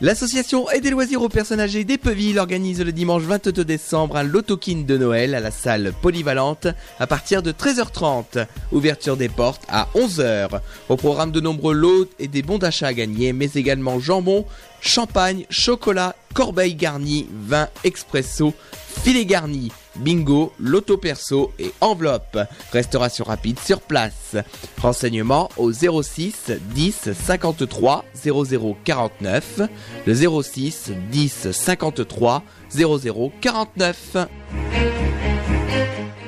[0.00, 4.84] L'association Aide des loisirs aux personnes âgées d'Epeville organise le dimanche 22 décembre un lotokin
[4.86, 6.68] de Noël à la salle polyvalente
[6.98, 8.46] à partir de 13h30.
[8.72, 10.58] Ouverture des portes à 11h.
[10.88, 14.46] Au programme de nombreux lots et des bons d'achat à gagner, mais également jambon,
[14.80, 18.54] champagne, chocolat, corbeille garnie, vin expresso,
[19.02, 22.38] filet garni, bingo, loto perso et enveloppe.
[22.72, 24.36] Restauration rapide sur place.
[24.80, 29.60] Renseignements au 06 10 53 00 49,
[30.06, 34.16] le 06 10 53 00 49.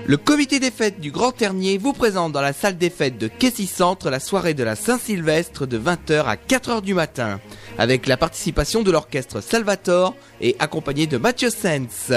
[0.09, 3.27] Le comité des fêtes du Grand Ternier vous présente dans la salle des fêtes de
[3.27, 7.41] Kessy Centre la soirée de la Saint-Sylvestre de 20h à 4h du matin,
[7.77, 12.13] avec la participation de l'orchestre Salvatore et accompagné de Mathieu Sens.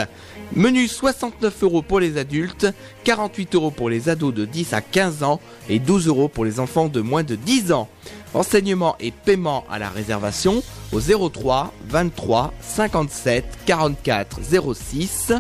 [0.56, 2.68] Menu 69 euros pour les adultes,
[3.04, 5.40] 48 euros pour les ados de 10 à 15 ans
[5.70, 7.88] et 12 euros pour les enfants de moins de 10 ans.
[8.34, 14.40] Renseignements et paiement à la réservation au 03 23 57 44
[14.74, 15.34] 06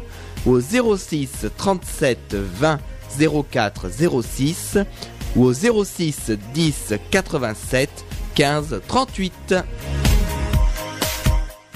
[0.46, 0.62] ou au
[0.98, 2.80] 06 37 20
[3.52, 3.90] 04
[4.22, 4.78] 06
[5.36, 7.90] ou au 06 10 87
[8.36, 9.56] 15 38.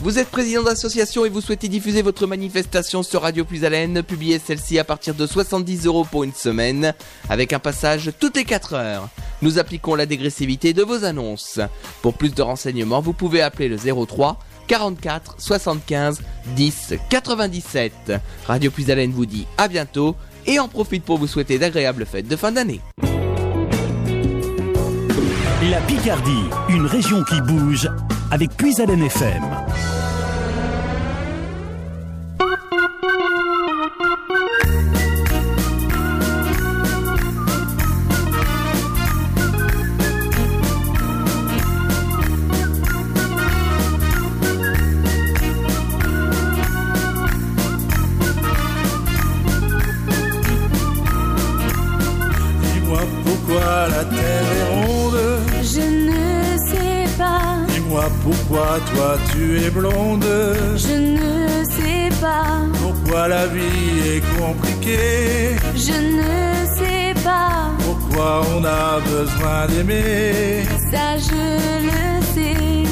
[0.03, 4.37] Vous êtes président d'association et vous souhaitez diffuser votre manifestation sur Radio Plus Haleine, publiez
[4.37, 6.93] celle-ci à partir de 70 euros pour une semaine,
[7.29, 9.07] avec un passage toutes les 4 heures.
[9.41, 11.61] Nous appliquons la dégressivité de vos annonces.
[12.01, 18.11] Pour plus de renseignements, vous pouvez appeler le 03 44 75 10 97.
[18.45, 22.27] Radio Plus Haleine vous dit à bientôt et en profite pour vous souhaiter d'agréables fêtes
[22.27, 22.81] de fin d'année.
[25.71, 27.87] La Picardie, une région qui bouge
[28.33, 30.02] avec Puisalène FM.
[58.73, 60.25] Pourquoi toi tu es blonde.
[60.75, 62.45] je ne sais pas,
[62.81, 65.55] Pourquoi la vie est compliquée?
[65.75, 70.63] je ne sais pas, Pourquoi on a besoin d'aimer?
[70.91, 71.43] ça je
[71.87, 72.83] le sais.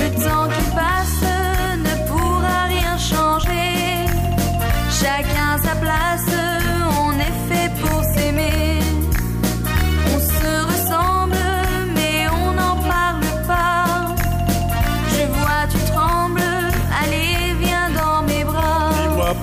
[0.00, 1.24] Le temps qui passe
[1.86, 4.06] ne pourra rien changer.
[5.00, 6.27] Chacun sa place,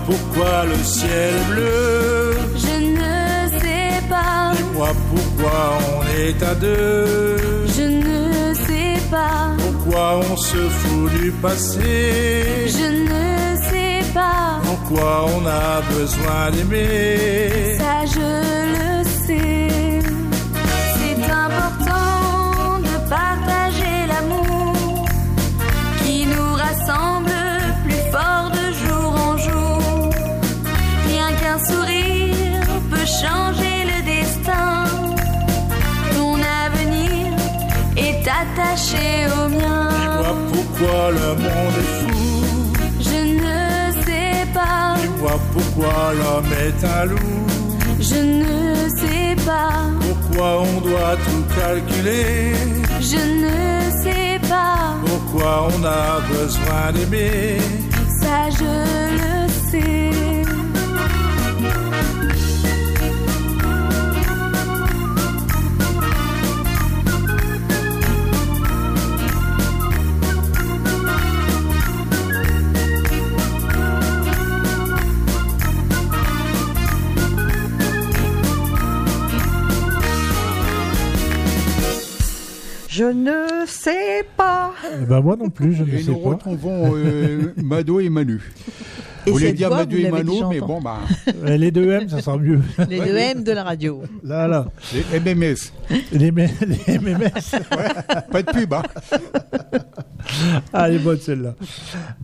[0.06, 2.34] pourquoi le ciel est bleu.
[2.56, 7.66] Je ne sais pas, Dis-moi pourquoi on est à deux.
[7.78, 12.68] je ne sais pas, Pourquoi on se fout du passé.
[12.68, 17.78] je ne sais pas, Pourquoi on a besoin d'aimer.
[17.78, 18.28] ça je
[18.76, 19.75] le sais.
[33.26, 34.86] Changer le destin.
[36.16, 37.28] Ton avenir
[37.98, 39.08] est attaché
[39.38, 39.90] au mien.
[40.00, 42.14] Dis-moi pourquoi le monde est fou.
[43.10, 47.36] Je ne sais pas, Dis-moi pourquoi l'homme est un loup.
[48.00, 49.74] je ne sais pas,
[50.06, 52.54] Pourquoi on doit tout calculer.
[53.12, 53.58] je ne
[54.04, 57.58] sais pas, Pourquoi on a besoin d'aimer.
[58.22, 58.72] ça je
[59.22, 59.34] le
[59.72, 60.45] sais.
[82.98, 84.72] Je ne sais pas.
[85.02, 86.30] Eh ben moi non plus, je ne Et sais nous pas.
[86.30, 88.40] retrouvons euh, Mado et Manu.
[89.28, 91.00] Vous voulez dire voix, Manu vous et Mano, déjà mais bon, bah,
[91.46, 92.62] Euh, Les deux M, ça sera mieux.
[92.90, 94.02] Les deux M de la radio.
[94.24, 94.68] Là, là.
[95.12, 95.56] les MMS.
[96.14, 96.48] Les, M-
[96.88, 97.60] les MMS.
[98.32, 98.84] Pas de pub, hein.
[100.74, 101.56] Ah, elle est bonne celle-là.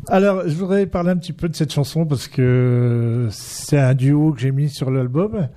[0.07, 4.32] Alors, je voudrais parler un petit peu de cette chanson parce que c'est un duo
[4.34, 5.47] que j'ai mis sur l'album.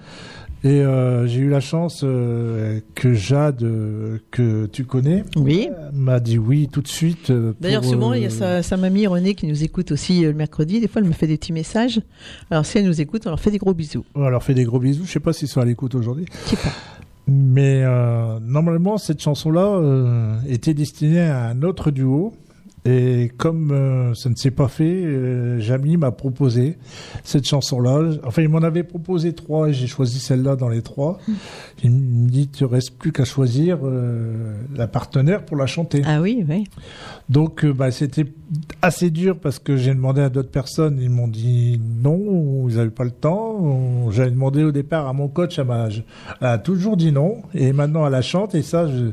[0.65, 5.69] Et euh, j'ai eu la chance euh, que Jade, euh, que tu connais, Oui.
[5.93, 7.31] m'a dit oui tout de suite.
[7.61, 10.81] D'ailleurs, souvent, il y a sa, sa mamie Renée qui nous écoute aussi le mercredi.
[10.81, 12.01] Des fois, elle me fait des petits messages.
[12.51, 14.07] Alors, si elle nous écoute, on leur fait des gros bisous.
[14.15, 15.05] On leur fait des gros bisous.
[15.05, 16.25] Je sais pas s'ils sont à l'écoute aujourd'hui.
[16.47, 16.73] Je sais pas.
[17.27, 17.83] Mais
[18.41, 22.33] normalement, cette chanson-là était destinée à un autre duo.
[22.87, 26.76] Et comme euh, ça ne s'est pas fait, euh, Jamy m'a proposé
[27.22, 28.11] cette chanson-là.
[28.24, 31.18] Enfin, il m'en avait proposé trois et j'ai choisi celle-là dans les trois.
[31.82, 36.03] Il me dit, tu restes plus qu'à choisir euh, la partenaire pour la chanter.
[36.05, 36.64] Ah oui, oui.
[37.30, 38.26] Donc, euh, bah, c'était
[38.82, 42.91] assez dur parce que j'ai demandé à d'autres personnes, ils m'ont dit non, ils n'avaient
[42.91, 44.11] pas le temps.
[44.11, 47.72] J'avais demandé au départ à mon coach, elle m'a elle a toujours dit non, et
[47.72, 49.11] maintenant elle la chante, et ça, je,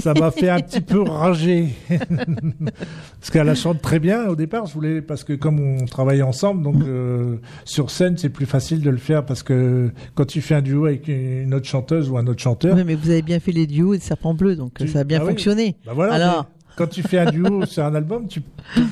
[0.00, 1.68] ça m'a fait un petit peu rager.
[1.88, 6.22] parce qu'elle la chante très bien au départ, je voulais, parce que comme on travaille
[6.22, 10.40] ensemble, donc euh, sur scène, c'est plus facile de le faire parce que quand tu
[10.40, 13.22] fais un duo avec une autre chanteuse ou un autre chanteur, Oui, mais vous avez
[13.22, 15.30] bien fait les duos de Serpent Bleu, donc Tu- ça a bien Ah oui.
[15.30, 15.76] fonctionné.
[15.86, 18.40] Bah voilà, Alors, mais quand tu fais un duo sur un album, tu,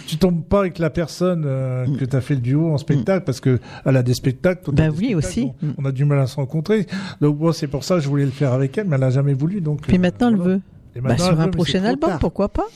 [0.06, 3.24] tu tombes pas avec la personne euh, que tu as fait le duo en spectacle
[3.24, 4.62] parce que elle a des spectacles.
[4.64, 5.52] toi, Bah des oui, spectacles, aussi.
[5.62, 6.86] On, on a du mal à se rencontrer.
[7.20, 9.10] Donc bon, c'est pour ça que je voulais le faire avec elle, mais elle n'a
[9.10, 9.60] jamais voulu.
[9.60, 10.54] Donc, puis euh, maintenant, elle voilà.
[10.56, 10.60] veut.
[10.94, 12.66] Et Bah, sur un prochain album, pourquoi pas?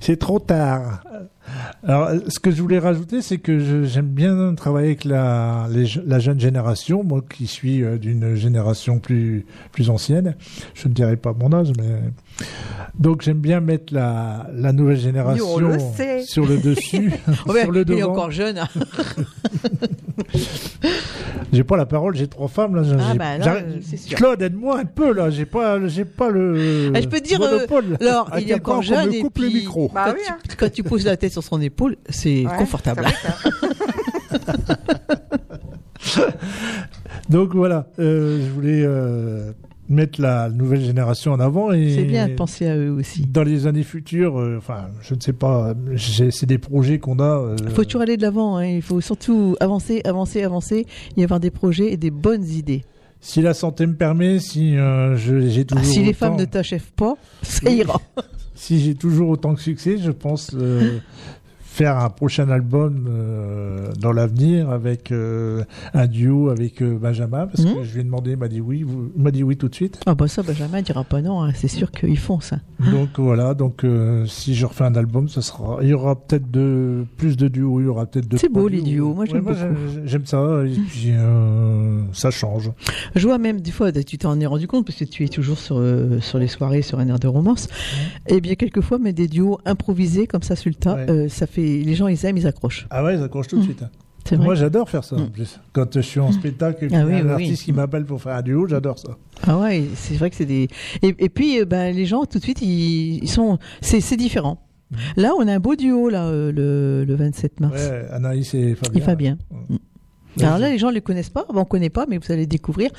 [0.00, 1.02] C'est trop tard.
[1.86, 6.00] Alors, ce que je voulais rajouter, c'est que j'aime bien travailler avec la, les je-
[6.04, 10.34] la jeune génération, moi qui suis euh, d'une génération plus, plus ancienne.
[10.74, 12.00] Je ne dirais pas mon âge, mais.
[12.98, 15.78] Donc, j'aime bien mettre la, la nouvelle génération le
[16.24, 17.12] sur le dessus,
[17.62, 18.10] sur le Il est devant.
[18.12, 18.58] encore jeune.
[18.58, 18.68] hein.
[21.52, 22.82] J'ai pas la parole, j'ai trois femmes là.
[22.98, 24.16] Ah bah là, euh, sûr.
[24.16, 25.30] Claude, aide-moi un peu là.
[25.30, 26.90] J'ai pas, j'ai pas le.
[26.94, 27.58] Ah, je peux te dire, euh,
[28.00, 29.90] alors, À il est encore jeune me et coupe le puis micro.
[29.94, 30.36] Bah quand, oui, tu, hein.
[30.58, 33.04] quand tu poses la tête sur son épaule, c'est Ouais, confortable.
[37.28, 39.52] Donc voilà, euh, je voulais euh,
[39.88, 43.26] mettre la nouvelle génération en avant et C'est bien de penser à eux aussi.
[43.26, 47.18] dans les années futures, euh, enfin, je ne sais pas, j'ai- c'est des projets qu'on
[47.18, 47.24] a.
[47.38, 48.56] euh, Il faut toujours aller de l'avant.
[48.56, 48.64] hein.
[48.66, 52.82] Il faut surtout avancer, avancer, avancer, y avoir des projets et des bonnes idées.
[53.20, 56.44] si la santé me permet, si euh, je- j'ai Ah, toujours si les femmes ne
[56.44, 57.76] t'achèvent pas, ça Oui.
[57.78, 58.00] ira.
[58.56, 60.98] si j'ai toujours autant de succès, je pense euh,
[61.76, 65.62] faire un prochain album euh, dans l'avenir avec euh,
[65.92, 68.82] un duo avec euh, Benjamin parce que je lui ai demandé, il m'a dit oui,
[68.82, 70.00] vous- il m'a dit oui tout de suite.
[70.06, 71.42] Ah bah ça, Benjamin dira pas non.
[71.42, 71.50] hein.
[71.54, 72.60] C'est sûr qu'ils font ça.
[72.92, 73.84] Donc voilà, donc
[74.26, 77.80] si je refais un album, ce sera, il y aura peut-être de plus de duos,
[77.80, 78.38] il y aura peut-être de.
[78.38, 79.12] C'est beau, les duos.
[79.12, 79.54] Moi, j'aime beaucoup.
[79.56, 81.12] j'ai- J'aime ça et puis
[82.12, 82.70] ça change.
[83.14, 85.58] Je vois même des fois, tu t'en es rendu compte parce que tu es toujours
[85.58, 85.82] sur,
[86.20, 87.68] sur les soirées sur un air de romance.
[88.28, 91.28] Et bien quelquefois, mais des duos improvisés comme ça sur le tas, Ouais.
[91.28, 92.86] ça fait les gens ils aiment, ils accrochent.
[92.90, 93.66] Ah ouais, ça accroche tout de Mhm.
[93.66, 93.82] suite.
[93.82, 93.90] hein.
[94.38, 95.14] Moi, j'adore faire ça.
[95.14, 95.30] en Mhm.
[95.30, 95.60] plus.
[95.72, 97.30] Quand je suis en spectacle et qu'il Ah y a un oui, oui.
[97.30, 99.10] artiste qui m'appelle pour faire un duo, j'adore ça.
[99.46, 100.68] Ah ouais, c'est vrai que c'est des.
[101.02, 104.60] Et, et puis euh, ben, les gens tout de suite ils, ils sont, c'est différent.
[105.16, 107.74] Là, on a un beau duo là euh, le, le 27 mars.
[107.74, 109.00] Ouais, Anaïs et Fabien.
[109.00, 109.38] Et Fabien.
[110.38, 110.44] Mm.
[110.44, 112.32] Alors là, les gens ne les connaissent pas, Bon, on ne connaît pas, mais vous
[112.32, 112.90] allez découvrir.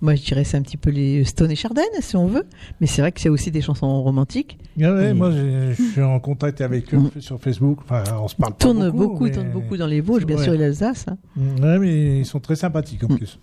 [0.00, 2.44] Moi, je dirais c'est un petit peu les Stone et Chardin, si on veut.
[2.80, 4.58] Mais c'est vrai que c'est aussi des chansons romantiques.
[4.82, 7.20] Ah ouais, Et- moi, je suis en contact avec eux Mm.
[7.20, 7.80] sur Facebook.
[7.84, 9.08] Enfin, on se parle pas Tourne beaucoup.
[9.12, 10.44] beaucoup, mais- tourne beaucoup dans les Vosges, bien Ouais.
[10.44, 11.06] sûr, et l'Alsace.
[11.08, 11.16] hein.
[11.62, 13.16] Ouais, mais ils sont très sympathiques en Mm.
[13.18, 13.38] plus.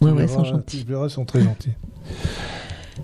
[0.00, 0.84] Ouais, ouais, ils sont gentils.
[0.88, 1.70] Ils sont très gentils.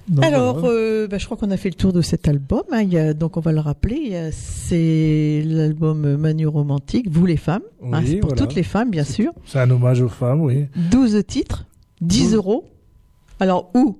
[0.09, 0.75] Donc, Alors, voilà.
[0.75, 2.63] euh, bah, je crois qu'on a fait le tour de cet album.
[2.73, 2.83] hein.
[2.83, 4.17] Il y a, donc, on va le rappeler.
[4.17, 7.63] a- C'est l'album Manu Romantique, Vous les femmes.
[7.93, 8.43] hein, c'est pour voilà.
[8.47, 9.33] toutes les femmes, bien sûr.
[9.47, 10.67] c'est un hommage aux femmes, oui.
[10.91, 11.67] 12 titres,
[12.01, 12.35] 10 Douze.
[12.35, 12.65] euros.
[13.41, 13.99] Alors, où?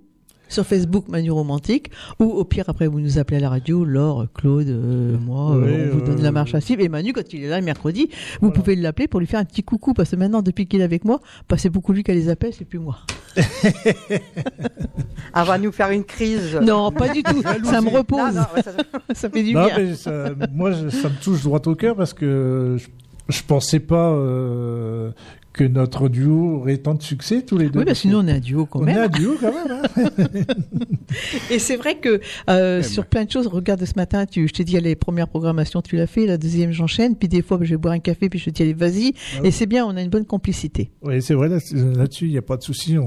[0.49, 4.27] Sur Facebook Manu Romantique, ou au pire, après, vous nous appelez à la radio, Laure,
[4.35, 6.83] Claude, euh, moi, Oui, euh, on vous donne euh, la marche à suivre.
[6.83, 8.09] Et Manu, quand il est là le mercredi,
[8.41, 8.55] vous Voilà.
[8.55, 11.05] pouvez l'appeler pour lui faire un petit coucou, parce que maintenant, depuis qu'il est avec
[11.05, 12.99] moi, bah, c'est beaucoup lui qui les appelle, c'est plus moi.
[13.37, 13.45] Elle
[15.47, 16.59] va nous faire une crise.
[16.63, 17.43] Non, pas du tout.
[17.65, 18.19] ça me repose.
[18.19, 18.73] Non, non, ouais, ça-
[19.15, 19.79] ça fait du Non, bien.
[19.79, 22.87] mais ça- moi, je- ça me touche droit au cœur parce que je,
[23.29, 25.11] je pensais pas euh,
[25.53, 27.81] que notre duo aurait tant de succès tous les deux.
[27.81, 28.97] Oui, parce que nous, on est un duo quand on même.
[28.97, 29.81] est un duo quand même.
[29.83, 30.37] hein.
[31.51, 34.65] Et c'est vrai que euh, sur plein de choses, regarde ce matin, tu, je t'ai
[34.65, 37.77] dit, les premières programmations, tu l'as fait, la deuxième, j'enchaîne, puis des fois, je vais
[37.77, 39.15] boire un café, puis je te dis, allez, vas-y.
[39.17, 39.49] Ah oui.
[39.49, 40.91] Et c'est bien, on a une bonne complicité.
[41.03, 41.59] Oui, c'est vrai, là-
[41.97, 42.97] là-dessus, il n'y a pas de souci.
[42.99, 43.07] On,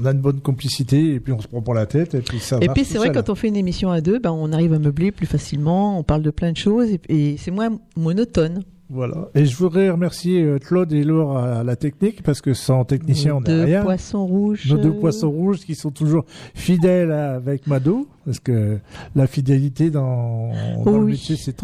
[0.00, 2.38] on a une bonne complicité et puis on se prend pour la tête et puis
[2.38, 4.52] ça et marche puis, c'est vrai, quand on fait une émission à deux, ben, on
[4.52, 7.78] arrive à meubler plus facilement, on parle de plein de choses, et, et c'est moins
[7.96, 8.62] monotone.
[8.92, 9.28] Voilà.
[9.36, 13.36] Et je voudrais remercier euh, Claude et Laure à la technique parce que sans technicien,
[13.36, 13.82] on Deux rien.
[13.82, 14.68] poissons rouges.
[14.68, 16.24] Nos deux poissons rouges qui sont toujours
[16.54, 18.78] fidèles à- avec Mado, parce que
[19.14, 20.50] la fidélité dans,
[20.84, 21.56] dans le Oui, métier, c'est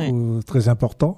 [0.46, 1.16] très important.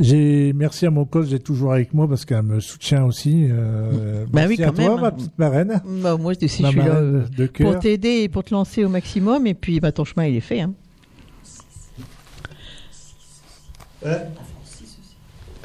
[0.00, 3.46] J'ai merci à mon coach, j'ai toujours avec moi parce qu'elle me soutient aussi.
[3.48, 5.00] Euh, Bah oui, merci à quand toi, même.
[5.00, 5.80] ma petite marraine.
[6.02, 7.70] Bah, moi, je suis Ma là euh, de cœur.
[7.70, 9.46] pour t'aider et pour te lancer au maximum.
[9.46, 10.60] Et puis, bah, ton chemin, il est fait.
[10.60, 10.72] Hein.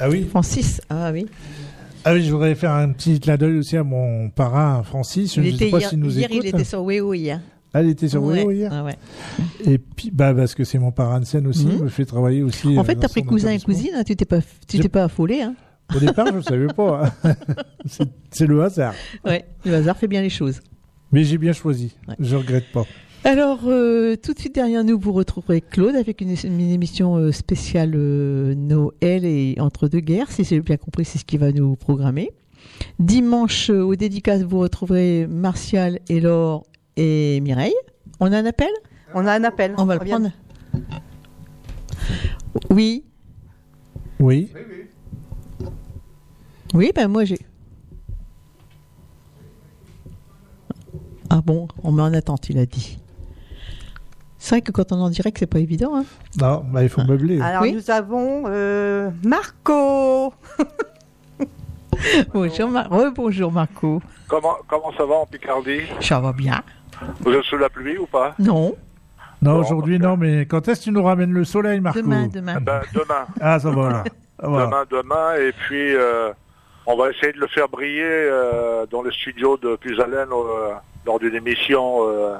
[0.02, 0.26] Ah oui.
[0.28, 1.26] Francis, ah oui.
[2.04, 5.34] Ah oui, je voudrais faire un petit clin d'œil aussi à mon parrain Francis.
[5.36, 6.42] Je Il ne était sais pas hier, nous hier, écoute.
[6.44, 7.40] il était sur Weo hier.
[7.74, 8.70] Ah, il était sur Ouais, Weo hier.
[8.72, 8.96] ah ouais.
[9.64, 11.72] Et puis, bah, parce que c'est mon parrain de scène aussi, Mhm.
[11.78, 12.76] il me fait travailler aussi.
[12.76, 14.80] En euh, fait, dans t'as pris cousin et cousine, hein, tu t'es pas, tu J'ai-
[14.82, 15.40] t'es pas affolé.
[15.42, 15.54] Hein.
[15.94, 17.12] Au départ, je ne savais pas.
[17.24, 17.34] hein.
[18.30, 18.94] C'est- le hasard.
[19.24, 20.60] Ouais, le hasard fait bien les choses.
[21.12, 21.94] Mais j'ai bien choisi.
[22.18, 22.84] Je regrette pas.
[23.24, 27.30] Alors, euh, tout de suite derrière nous, vous retrouverez Claude avec une, une émission euh,
[27.30, 30.30] spéciale euh, Noël et entre deux guerres.
[30.32, 32.32] Si j'ai bien compris, c'est ce qui va nous programmer.
[32.98, 36.64] Dimanche, euh, au dédicace, vous retrouverez Martial, Laure
[36.96, 37.74] et Mireille.
[38.18, 38.70] On a un appel?
[39.14, 39.74] On a un appel.
[39.78, 40.30] On va le prendre.
[42.70, 43.04] Oui.
[44.18, 44.50] Oui.
[46.74, 47.38] Oui, ben moi j'ai.
[51.30, 52.98] Ah bon, on met en attente, il a dit.
[54.44, 55.94] C'est vrai que quand on est en direct, c'est pas évident.
[55.94, 56.04] Hein.
[56.40, 57.40] Non, bah, il faut meubler.
[57.40, 57.74] Alors Oui.
[57.74, 60.34] nous avons euh, Marco.
[62.34, 62.90] bonjour, Mar-
[63.52, 64.02] Marco.
[64.26, 65.82] Comment, comment ça va en Picardie?
[66.00, 66.60] Ça va bien
[67.20, 68.34] Vous êtes sous la pluie ou pas?
[68.40, 68.74] Non.
[69.40, 72.00] Non, Bon, aujourd'hui, non, mais quand est-ce que tu nous ramènes le soleil, Marco?
[72.02, 72.58] Demain, demain.
[72.60, 73.26] Ben, Demain.
[73.40, 74.04] Ah, ça va, là.
[74.42, 74.66] Ah, voilà.
[74.66, 76.32] Demain, demain, et puis euh,
[76.86, 80.72] on va essayer de le faire briller euh, dans le studio de Puisalène euh,
[81.06, 82.38] lors d'une émission euh,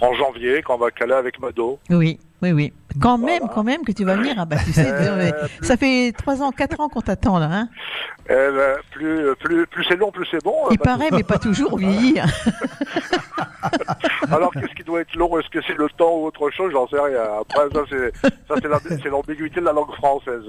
[0.00, 1.78] en janvier, quand on va caler avec Mado.
[1.90, 2.72] Oui, oui, oui.
[3.00, 4.34] Quand même, quand même que tu vas venir.
[4.38, 5.30] Ah bah, tu sais, Euh,
[5.62, 7.48] ça fait 3 ans, 4 ans qu'on t'attend là.
[7.50, 7.68] Hein.
[8.30, 10.54] Eh ben, plus plus, plus c'est long, plus c'est bon.
[10.70, 12.24] Il Euh, paraît, mais pas toujours vieillir.
[14.30, 15.38] Alors qu'est-ce qui doit être long?
[15.38, 16.70] Est-ce que c'est le temps ou autre chose?
[16.72, 17.22] J'en sais rien.
[17.40, 18.56] Après, ça
[19.02, 20.42] c'est l'ambiguïté de la langue française.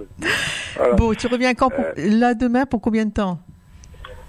[0.76, 0.94] Voilà.
[0.96, 3.40] Bon, tu reviens quand pour- là demain pour combien de temps?
[3.42, 3.59] Euh,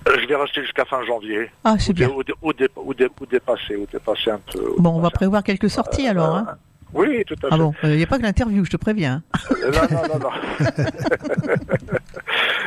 [0.07, 1.51] Je vais rester jusqu'à fin janvier.
[1.65, 2.09] Ah, c'est bien.
[2.11, 4.75] Ou, dé- ou dé- ou dé- ou dépasser, ou dépasser un peu.
[4.79, 6.37] Bon, on va prévoir quelques sorties alors.
[6.37, 6.47] Hein.
[6.93, 7.53] Oui, tout à fait.
[7.53, 9.23] Ah bon, il n'y a pas que l'interview, je te préviens.
[9.63, 10.31] Euh, Non, non, non, non.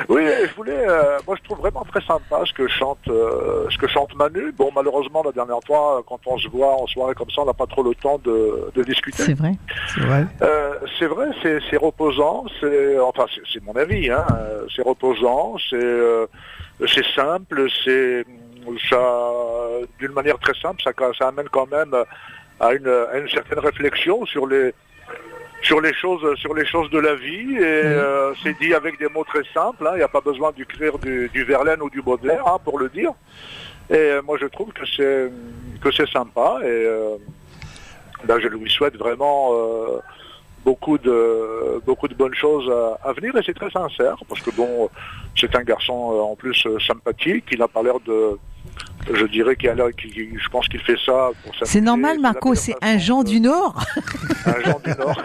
[0.10, 0.86] oui, je voulais.
[0.88, 4.52] euh, moi, je trouve vraiment très sympa ce que chante, euh, ce que chante Manu.
[4.58, 7.54] Bon, malheureusement, la dernière fois, quand on se voit en soirée comme ça, on n'a
[7.54, 9.24] pas trop le temps de, de discuter.
[9.24, 9.54] C'est vrai.
[9.94, 10.26] C'est vrai.
[10.42, 11.28] Euh, c'est vrai,
[11.70, 12.46] c'est reposant.
[12.60, 14.10] C'est enfin, c'est- mon avis.
[14.10, 15.56] Hein, euh, c'est reposant.
[15.70, 16.26] C'est euh,
[16.88, 17.68] c'est simple.
[17.84, 18.26] C'est
[18.90, 19.02] ça
[20.00, 20.82] d'une manière très simple.
[20.84, 21.94] Ça, ça amène quand même
[22.68, 24.74] à une, à une certaine réflexion sur les
[25.62, 29.08] sur les choses sur les choses de la vie et euh, c'est dit avec des
[29.08, 29.86] mots très simples.
[29.88, 29.92] hein.
[29.96, 32.90] Il n'y a pas besoin d'écrire du, du Verlaine ou du Baudelaire hein, pour le
[32.90, 33.12] dire.
[33.90, 35.30] Et euh, moi, je trouve que c'est
[35.82, 37.16] que c'est sympa et euh,
[38.26, 39.52] ben, je lui souhaite vraiment
[40.66, 44.52] beaucoup de beaucoup de bonnes choses à, à venir et c'est très sincère parce que
[44.52, 44.90] bon,
[45.36, 47.46] c'est un garçon euh, en plus euh, sympathique.
[47.52, 48.38] Il n'a pas l'air de
[49.14, 52.56] je dirais qu'il a l'air, qu'il- je pense qu'il fait ça pour C'est normal, Marco,
[52.56, 53.76] c'est un Jean du Nord.
[54.46, 55.22] un Jean du Nord.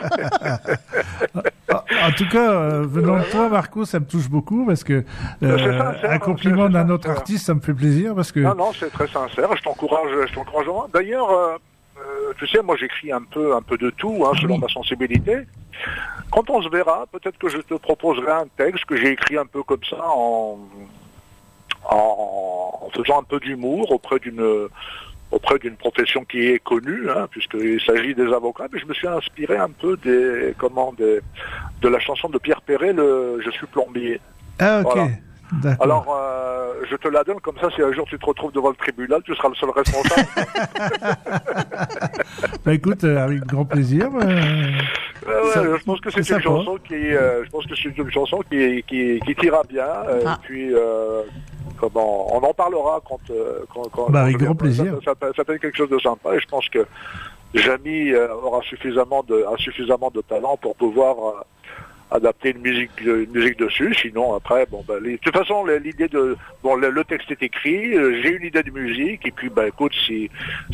[1.70, 5.04] Ah, En tout cas, euh, venant de toi, Marco, ça me touche beaucoup parce que
[5.42, 8.72] euh, sincère, un compliment d'un autre artiste, ça me fait plaisir parce que Non, non,
[8.78, 9.48] c'est très sincère.
[9.56, 10.66] Je t'encourage, je t'encourage.
[10.92, 11.56] D'ailleurs, euh,
[12.38, 15.38] tu sais, moi j'écris un peu, un peu de tout, hein, selon ma sensibilité.
[16.30, 19.46] Quand on se verra, peut-être que je te proposerai un texte que j'ai écrit un
[19.46, 20.58] peu comme ça en,
[21.84, 24.68] en, en faisant un peu d'humour auprès d'une
[25.30, 29.06] auprès d'une profession qui est connue, hein, puisqu'il s'agit des avocats, mais je me suis
[29.08, 31.20] inspiré un peu des comment des,
[31.82, 34.20] de la chanson de Pierre Perret, le Je suis plombier.
[34.58, 35.08] ah ok, Voilà.
[35.80, 38.68] Alors, euh, je te la donne comme ça, si un jour tu te retrouves devant
[38.70, 40.28] le tribunal, tu seras le seul responsable.
[42.64, 44.08] Bah écoute, euh, avec grand plaisir.
[44.14, 44.72] euh,
[45.52, 48.40] Ça- je pense que c'est une chanson qui, euh, je pense que c'est une chanson
[48.50, 49.84] qui, qui, qui t'ira bien.
[49.86, 50.38] Ah.
[50.38, 51.22] Et puis, euh,
[51.80, 53.20] comment, on en parlera quand,
[53.72, 54.98] quand, quand Bah, avec grand plaisir.
[55.04, 56.34] Ça, ça, ça peut être quelque chose de sympa.
[56.34, 56.86] Et je pense que
[57.54, 61.40] Jamie aura suffisamment de, a suffisamment de talent pour pouvoir euh,
[62.10, 63.94] adapter une musique, une dessus.
[63.94, 67.94] Sinon, après, bon, bah, les- de toute façon, l'idée de, bon, le, texte est écrit.
[67.96, 69.26] euh, J'ai une idée de musique.
[69.26, 70.30] Et puis, bah, écoute, si,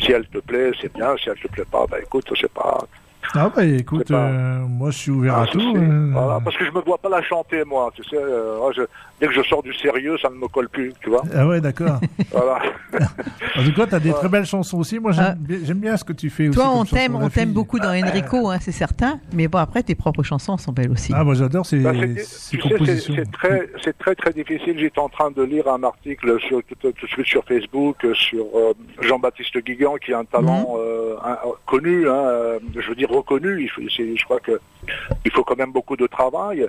[0.07, 1.15] elle te plaît, c'est bien.
[1.17, 2.87] Si elle te plaît pas, bah, écoute, c'est pas.
[3.33, 5.59] Ah bah écoute, euh, moi je suis ouvert à tout.
[5.75, 7.91] euh, Voilà, parce que je me vois pas la chanter, moi.
[7.95, 8.83] Tu sais, euh, moi, je-
[9.19, 11.23] dès que je sors du sérieux, ça ne me colle plus, tu vois.
[11.35, 11.99] Ah ouais, d'accord.
[12.31, 12.59] Voilà.
[13.57, 14.15] En tout cas, t'as des Ouais.
[14.15, 14.99] très belles chansons aussi.
[14.99, 16.57] Moi, j'aime bien, j'aime bien ce que tu fais aussi.
[16.57, 19.19] Toi, comme on t'aime, on t'aime beaucoup dans Enrico, hein, c'est certain.
[19.33, 21.13] Mais bon, après, tes propres chansons sont belles aussi.
[21.15, 23.13] Ah, moi j'adore ces, Bah, c'est- ces tu sais, c'est- compositions.
[23.17, 24.77] c'est très, c'est très très difficile.
[24.79, 28.45] J'étais en train de lire un article sur, tout, tout de suite sur Facebook sur
[28.55, 33.11] euh, Jean-Baptiste Guigan, qui a un talent euh, un- un- connu, hein, je veux dire
[33.17, 33.67] reconnu.
[33.67, 34.59] Je crois que
[35.25, 36.67] il faut quand même beaucoup de travail.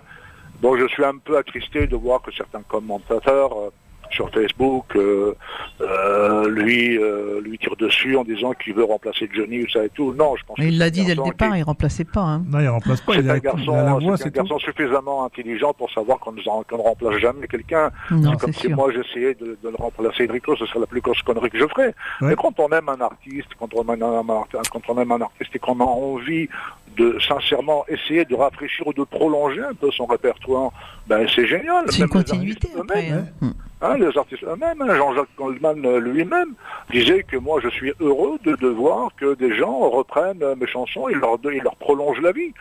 [0.61, 3.71] Bon, je suis un peu attristé de voir que certains commentateurs euh,
[4.11, 5.35] sur Facebook euh,
[5.81, 9.89] euh, lui euh, lui tirent dessus en disant qu'il veut remplacer Johnny ou ça et
[9.91, 10.15] tout.
[10.15, 10.59] Non, je pense.
[10.59, 12.21] Mais il l'a dit dès le départ, qui- il remplaçait pas.
[12.21, 12.45] Hein.
[12.49, 13.13] Non, il remplace pas.
[13.15, 16.41] c'est un la garçon, voix, c'est un garçon suffisamment intelligent pour savoir qu'on ne,
[16.83, 17.91] remplace jamais quelqu'un.
[18.11, 18.77] Non, c'est comme si sûr.
[18.77, 21.67] moi j'essayais de, de le remplacer Enrico, ce serait la plus grosse connerie que je
[21.67, 21.95] ferais.
[22.21, 22.29] Ouais.
[22.29, 25.21] Mais quand on aime un artiste, quand on aime un, artiste- quand on aime un
[25.21, 26.49] artiste et qu'on a envie
[26.97, 30.71] de sincèrement essayer de rafraîchir ou de prolonger un peu son répertoire,
[31.07, 31.85] ben c'est génial.
[31.89, 33.09] C'est une continuité après.
[33.11, 33.53] eux-mêmes, hein.
[33.83, 36.55] Hein, les artistes eux-mêmes, hein, Jean-Jacques Goldman euh, lui-même
[36.91, 40.67] disait que moi je suis heureux de, de voir que des gens reprennent euh, mes
[40.67, 42.55] chansons et leur, et leur prolongent la vie.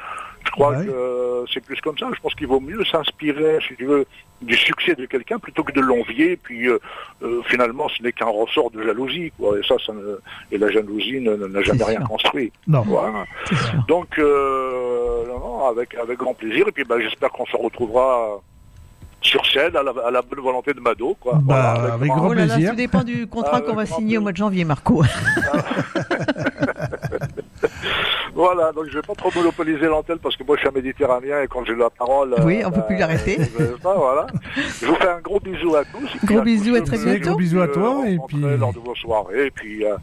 [0.45, 0.85] Je crois Ouais.
[0.85, 2.07] que c'est plus comme ça.
[2.15, 4.05] Je pense qu'il vaut mieux s'inspirer, si tu veux,
[4.41, 6.37] du succès de quelqu'un plutôt que de l'envier.
[6.37, 6.77] Puis euh,
[7.23, 9.31] euh, finalement, ce n'est qu'un ressort de jalousie.
[9.39, 9.57] Quoi.
[9.59, 10.19] Et ça, ça ne-
[10.51, 12.07] et la jalousie ne- ne- n'a jamais rien sûr.
[12.09, 12.51] construit.
[12.67, 12.81] Non.
[12.83, 13.25] Voilà.
[13.87, 16.67] Donc, euh, non, non, avec, avec grand plaisir.
[16.67, 18.39] Et puis, ben, j'espère qu'on se retrouvera
[19.21, 21.17] sur scène à la, à la bonne volonté de Mado.
[21.19, 21.33] Quoi.
[21.41, 22.69] Bah, Voilà, avec grand- grand Oh là là, plaisir.
[22.71, 25.01] tout dépend du contrat Ah, qu'on va signer au mois de janvier, Marco.
[28.35, 31.41] Voilà, donc je vais pas trop monopoliser l'antenne parce que moi je suis un méditerranéen
[31.41, 32.35] et quand j'ai la parole...
[32.43, 33.37] Oui, on peut ben, plus l'arrêter.
[33.39, 34.27] euh, ben, voilà.
[34.81, 36.05] Je vous fais un gros bisou à tous.
[36.21, 37.29] et Gros à bisous, à ceux très bientôt.
[37.29, 39.95] Gros bisous à toi, euh, et puis- lors de vos soirées et puis euh,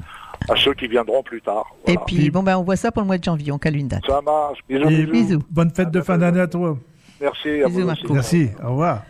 [0.49, 1.67] à ceux qui viendront plus tard.
[1.87, 3.89] Et puis, bon, ben, on voit ça pour le mois de janvier, on cale une
[3.89, 4.03] date.
[4.07, 4.61] Ça marche.
[4.69, 5.13] Bisous, Et bisous.
[5.13, 5.43] Bisous.
[5.51, 6.79] Bonne fête de fin d'année à toi.
[7.21, 7.49] Merci.
[7.49, 7.85] Bisous, à vous.
[7.85, 8.13] Marco.
[8.15, 8.49] Merci.
[8.65, 9.03] Au revoir.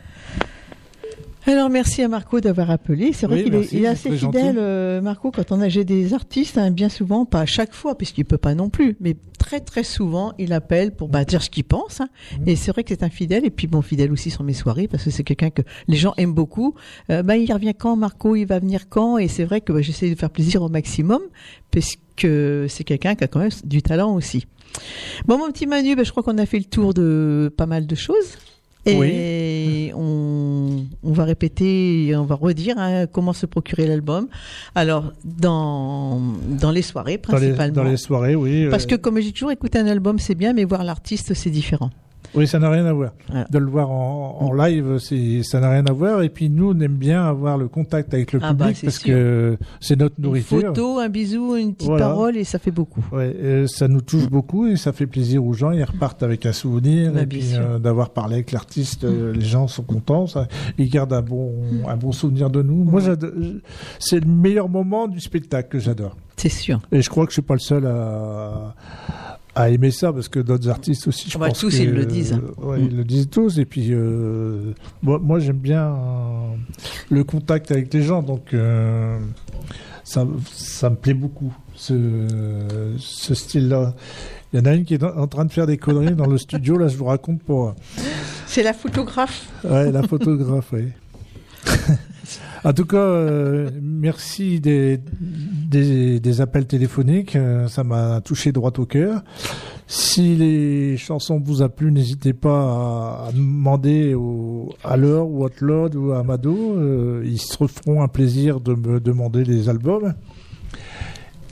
[1.45, 3.13] Alors merci à Marco d'avoir appelé.
[3.13, 6.15] C'est vrai Oui, qu'il est, il assez fidèle, euh, Marco, quand on a j'ai des
[6.15, 9.59] artistes, hein, bien souvent, pas à chaque fois, puisqu'il peut pas non plus, mais très
[9.59, 12.01] très souvent, il appelle pour bah, dire ce qu'il pense.
[12.01, 12.09] hein.
[12.39, 12.49] Mhm.
[12.49, 14.87] Et c'est vrai que c'est un fidèle, et puis bon, fidèle aussi sur mes soirées,
[14.87, 16.75] parce que c'est quelqu'un que les gens aiment beaucoup.
[17.11, 18.37] Euh, bah, il revient quand, Marco?
[18.37, 19.19] Il va venir quand?
[19.19, 21.23] Et c'est vrai que bah, j'essaie de faire plaisir au maximum,
[21.73, 21.99] puisque
[22.69, 24.47] c'est quelqu'un qui a quand même du talent aussi.
[25.27, 27.87] Bon, mon petit Manu, bah, je crois qu'on a fait le tour de pas mal
[27.89, 28.39] de choses.
[28.85, 34.29] Et on, on va répéter, et on va redire hein, comment se procurer l'album.
[34.75, 37.75] Alors, dans, dans les soirées, Dans les, principalement.
[37.85, 38.67] dans les soirées, oui.
[38.71, 41.51] Parce euh, que, comme j'ai toujours écouté un album, c'est bien, mais voir l'artiste, c'est
[41.51, 41.91] différent.
[42.35, 43.13] Oui, ça n'a rien à voir.
[43.29, 43.47] Voilà.
[43.51, 44.99] De le voir en, en live,
[45.43, 46.23] ça n'a rien à voir.
[46.23, 48.87] Et puis nous, on aime bien avoir le contact avec le Ah bah, public c'est
[48.87, 49.15] parce sûr.
[49.15, 50.61] que c'est notre Une nourriture.
[50.61, 52.07] photo, un bisou, une petite Voilà.
[52.09, 53.05] parole, et ça fait beaucoup.
[53.13, 55.73] Ouais, ça nous touche beaucoup et ça fait plaisir aux gens.
[55.73, 59.41] Ils repartent avec un souvenir Bah, et puis euh, d'avoir parlé avec l'artiste, euh, les
[59.45, 60.27] gens sont contents.
[60.27, 61.53] Ça, ils gardent un bon,
[61.87, 62.85] un bon souvenir de nous.
[62.85, 63.01] Moi,
[63.99, 66.17] c'est le meilleur moment du spectacle que j'adore.
[66.37, 66.81] C'est sûr.
[66.91, 68.75] Et je crois que je suis pas le seul à,
[69.55, 71.91] à aimer ça parce que d'autres artistes aussi, je Ah bah, pense tous, que- ils
[71.93, 72.39] le disent.
[72.59, 72.85] ouais, Mm.
[72.91, 73.59] ils le disent tous.
[73.59, 74.73] Et puis euh,
[75.03, 76.55] moi, moi, j'aime bien euh,
[77.11, 79.19] le contact avec les gens, donc euh,
[80.05, 83.95] ça, ça me plaît beaucoup ce, ce style-là.
[84.53, 86.27] Il y en a une qui est en en train de faire des conneries dans
[86.27, 86.77] le studio.
[86.79, 87.75] Là, je vous raconte pour.
[88.47, 89.47] C'est la photographe.
[89.65, 90.89] Ouais, la photographe, oui.
[92.65, 95.01] en tout cas, euh, merci des,
[95.69, 97.35] des, appels téléphoniques.
[97.37, 99.23] euh, ça m'a touché droit au cœur.
[99.89, 102.63] Si les chansons vous a plu, n'hésitez pas
[103.25, 106.55] à, à demander au, à Laure ou à Claude ou à Mado.
[106.77, 110.15] euh, ils se feront un plaisir de me demander les albums.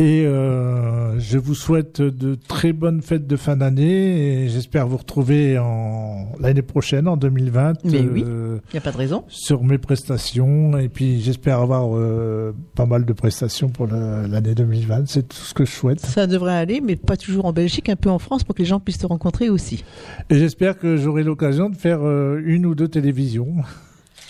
[0.03, 4.97] Et euh, je vous souhaite de très bonnes fêtes de fin d'année et j'espère vous
[4.97, 7.85] retrouver en l'année prochaine, en 2020.
[7.85, 8.25] Mais oui.
[8.27, 9.25] euh, Il n'y a pas de raison.
[9.29, 15.03] sur mes prestations et puis j'espère avoir euh, pas mal de prestations pour l'année 2020.
[15.07, 16.01] C'est tout ce que je souhaite.
[16.01, 18.67] Ça devrait aller, mais pas toujours en Belgique, un peu en France, pour que les
[18.69, 19.85] gens puissent te rencontrer aussi.
[20.31, 23.55] Et j'espère que j'aurai l'occasion de faire euh, une ou deux télévisions.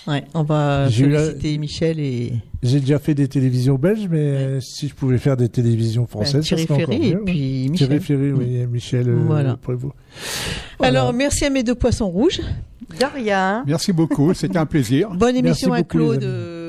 [0.07, 2.33] Ouais, on va eu la- féliciter Michel et
[2.63, 6.57] J'ai déjà fait des télévisions belges, mais si je pouvais faire des télévisions françaises, ça
[6.57, 7.25] Thierry serait encore Ferry et mieux, ouais.
[7.27, 7.89] puis Michel.
[7.89, 9.57] Thierry Ferry, oui, et Michel euh, Voilà.
[9.57, 9.95] Prévost.
[10.81, 12.41] Alors, merci à mes deux poissons rouges.
[12.99, 13.63] De rien.
[13.67, 15.11] Merci beaucoup, c'était un plaisir.
[15.15, 16.25] Bonne émission à beaucoup, les Claude.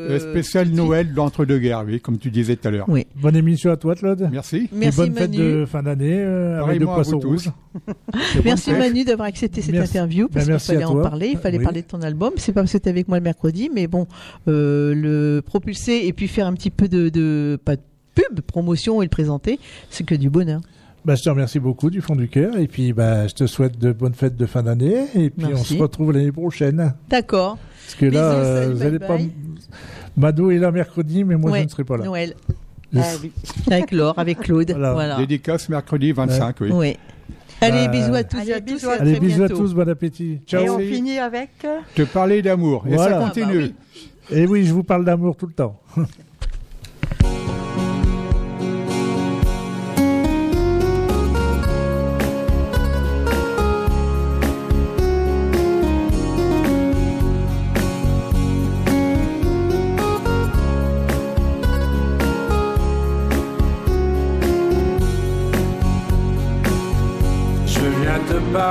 [0.10, 2.86] Euh, spécial Noël d'entre-deux-guerres, oui, comme tu disais tout à l'heure.
[2.90, 3.06] Oui.
[3.16, 4.30] Bonne émission à toi, Claude.
[4.32, 4.70] Merci.
[4.74, 5.44] Merci, et bonne fête Manu.
[5.62, 7.52] de fin d'année euh, avec deux Pareillement à vous poissons rouges.
[8.46, 9.98] Merci Manu d'avoir accepté cette Merci.
[9.98, 11.64] interview parce Ben, qu'il fallait en parler, il fallait Oui.
[11.64, 12.34] parler de ton album.
[12.38, 14.08] C'est pas parce que tu avec moi le mercredi, mais bon,
[14.48, 17.82] euh, le propulser et puis faire un petit peu de, de pas de
[18.16, 20.62] pub, promotion et le présenter, c'est que du bonheur.
[21.04, 23.80] Bah, je te remercie beaucoup du fond du cœur et puis bah, je te souhaite
[23.80, 26.94] de bonnes fêtes de fin d'année et puis on se retrouve l'année prochaine.
[27.10, 27.58] D'accord.
[27.86, 29.18] Parce que là, Bisous, euh, salut, vous bye allez pas.
[30.18, 32.06] Mado est là mercredi, mais moi Ouais, je ne serai pas là.
[32.06, 32.36] Noël.
[32.96, 33.32] Ah oui.
[33.70, 34.72] Avec Laure, avec Claude.
[34.72, 34.94] Voilà.
[34.94, 35.18] Voilà.
[35.18, 36.70] Dédicace mercredi 25, oui.
[36.74, 36.98] Oui.
[37.62, 38.86] Allez, Euh, bisous à tous Allez, et à tous.
[38.86, 40.40] à Allez, bisous à tous, bon appétit.
[40.48, 40.64] Ciao.
[40.64, 41.50] Et on finit avec.
[41.64, 42.86] euh, Te parler d'amour.
[42.90, 43.66] Et ça continue.
[43.70, 45.80] Ah bah Et oui, je vous parle d'amour tout le temps.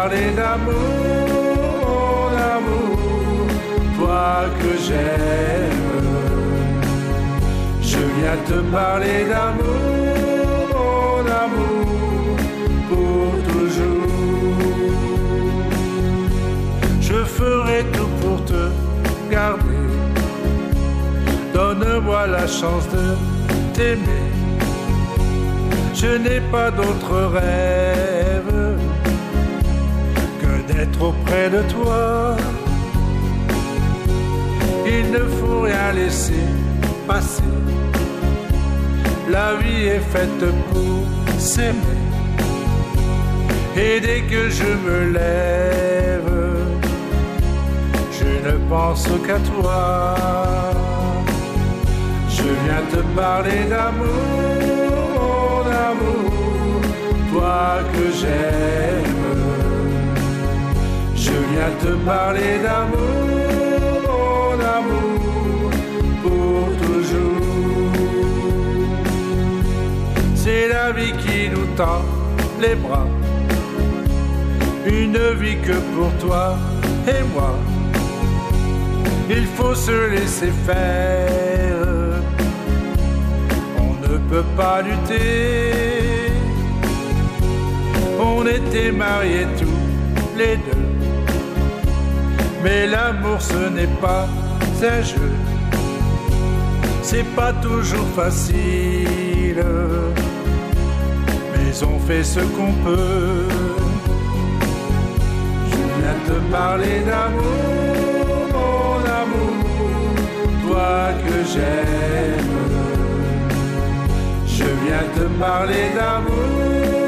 [0.00, 1.24] parler d'amour,
[1.84, 2.98] mon amour,
[3.96, 4.30] toi
[4.60, 5.88] que j'aime.
[7.90, 12.36] Je viens te parler d'amour, mon amour,
[12.88, 14.60] pour toujours.
[17.08, 18.62] Je ferai tout pour te
[19.30, 19.86] garder.
[21.52, 23.04] Donne-moi la chance de
[23.74, 24.28] t'aimer.
[26.00, 28.49] Je n'ai pas d'autre rêve
[30.72, 32.36] d'être auprès de toi.
[34.86, 36.44] Il ne faut rien laisser
[37.06, 37.42] passer.
[39.30, 41.04] La vie est faite pour
[41.38, 42.00] s'aimer.
[43.76, 46.32] Et dès que je me lève,
[48.18, 50.14] je ne pense qu'à toi.
[52.28, 55.60] Je viens te parler d'amour, mon
[55.90, 56.80] amour,
[57.32, 58.99] toi que j'aime.
[61.52, 65.70] Viens te parler d'amour, mon amour,
[66.22, 67.92] pour toujours.
[70.36, 72.02] C'est la vie qui nous tend
[72.60, 73.08] les bras,
[74.86, 76.56] une vie que pour toi
[77.08, 77.52] et moi.
[79.28, 81.86] Il faut se laisser faire.
[83.78, 86.32] On ne peut pas lutter.
[88.20, 90.89] On était mariés tous les deux.
[92.62, 94.28] Mais l'amour ce n'est pas
[94.82, 95.32] un jeu.
[97.02, 99.64] C'est pas toujours facile.
[101.52, 103.48] Mais on fait ce qu'on peut.
[105.70, 110.14] Je viens te parler d'amour, mon amour,
[110.66, 112.56] toi que j'aime.
[114.46, 116.99] Je viens te parler d'amour,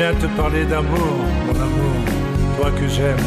[0.00, 1.96] viens te parler d'amour, mon amour,
[2.56, 3.26] toi que j'aime.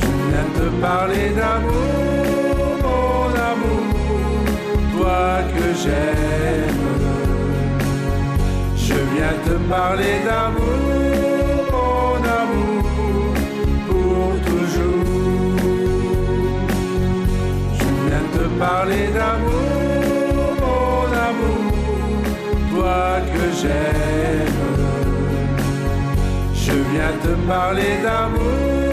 [0.00, 2.54] Je viens te parler d'amour,
[2.84, 3.86] mon amour,
[4.94, 6.84] toi que j'aime.
[8.76, 11.13] Je viens te parler d'amour,
[18.64, 21.72] parler d'amour, mon amour,
[22.70, 24.60] toi que j'aime.
[26.64, 28.83] Je viens te parler d'amour,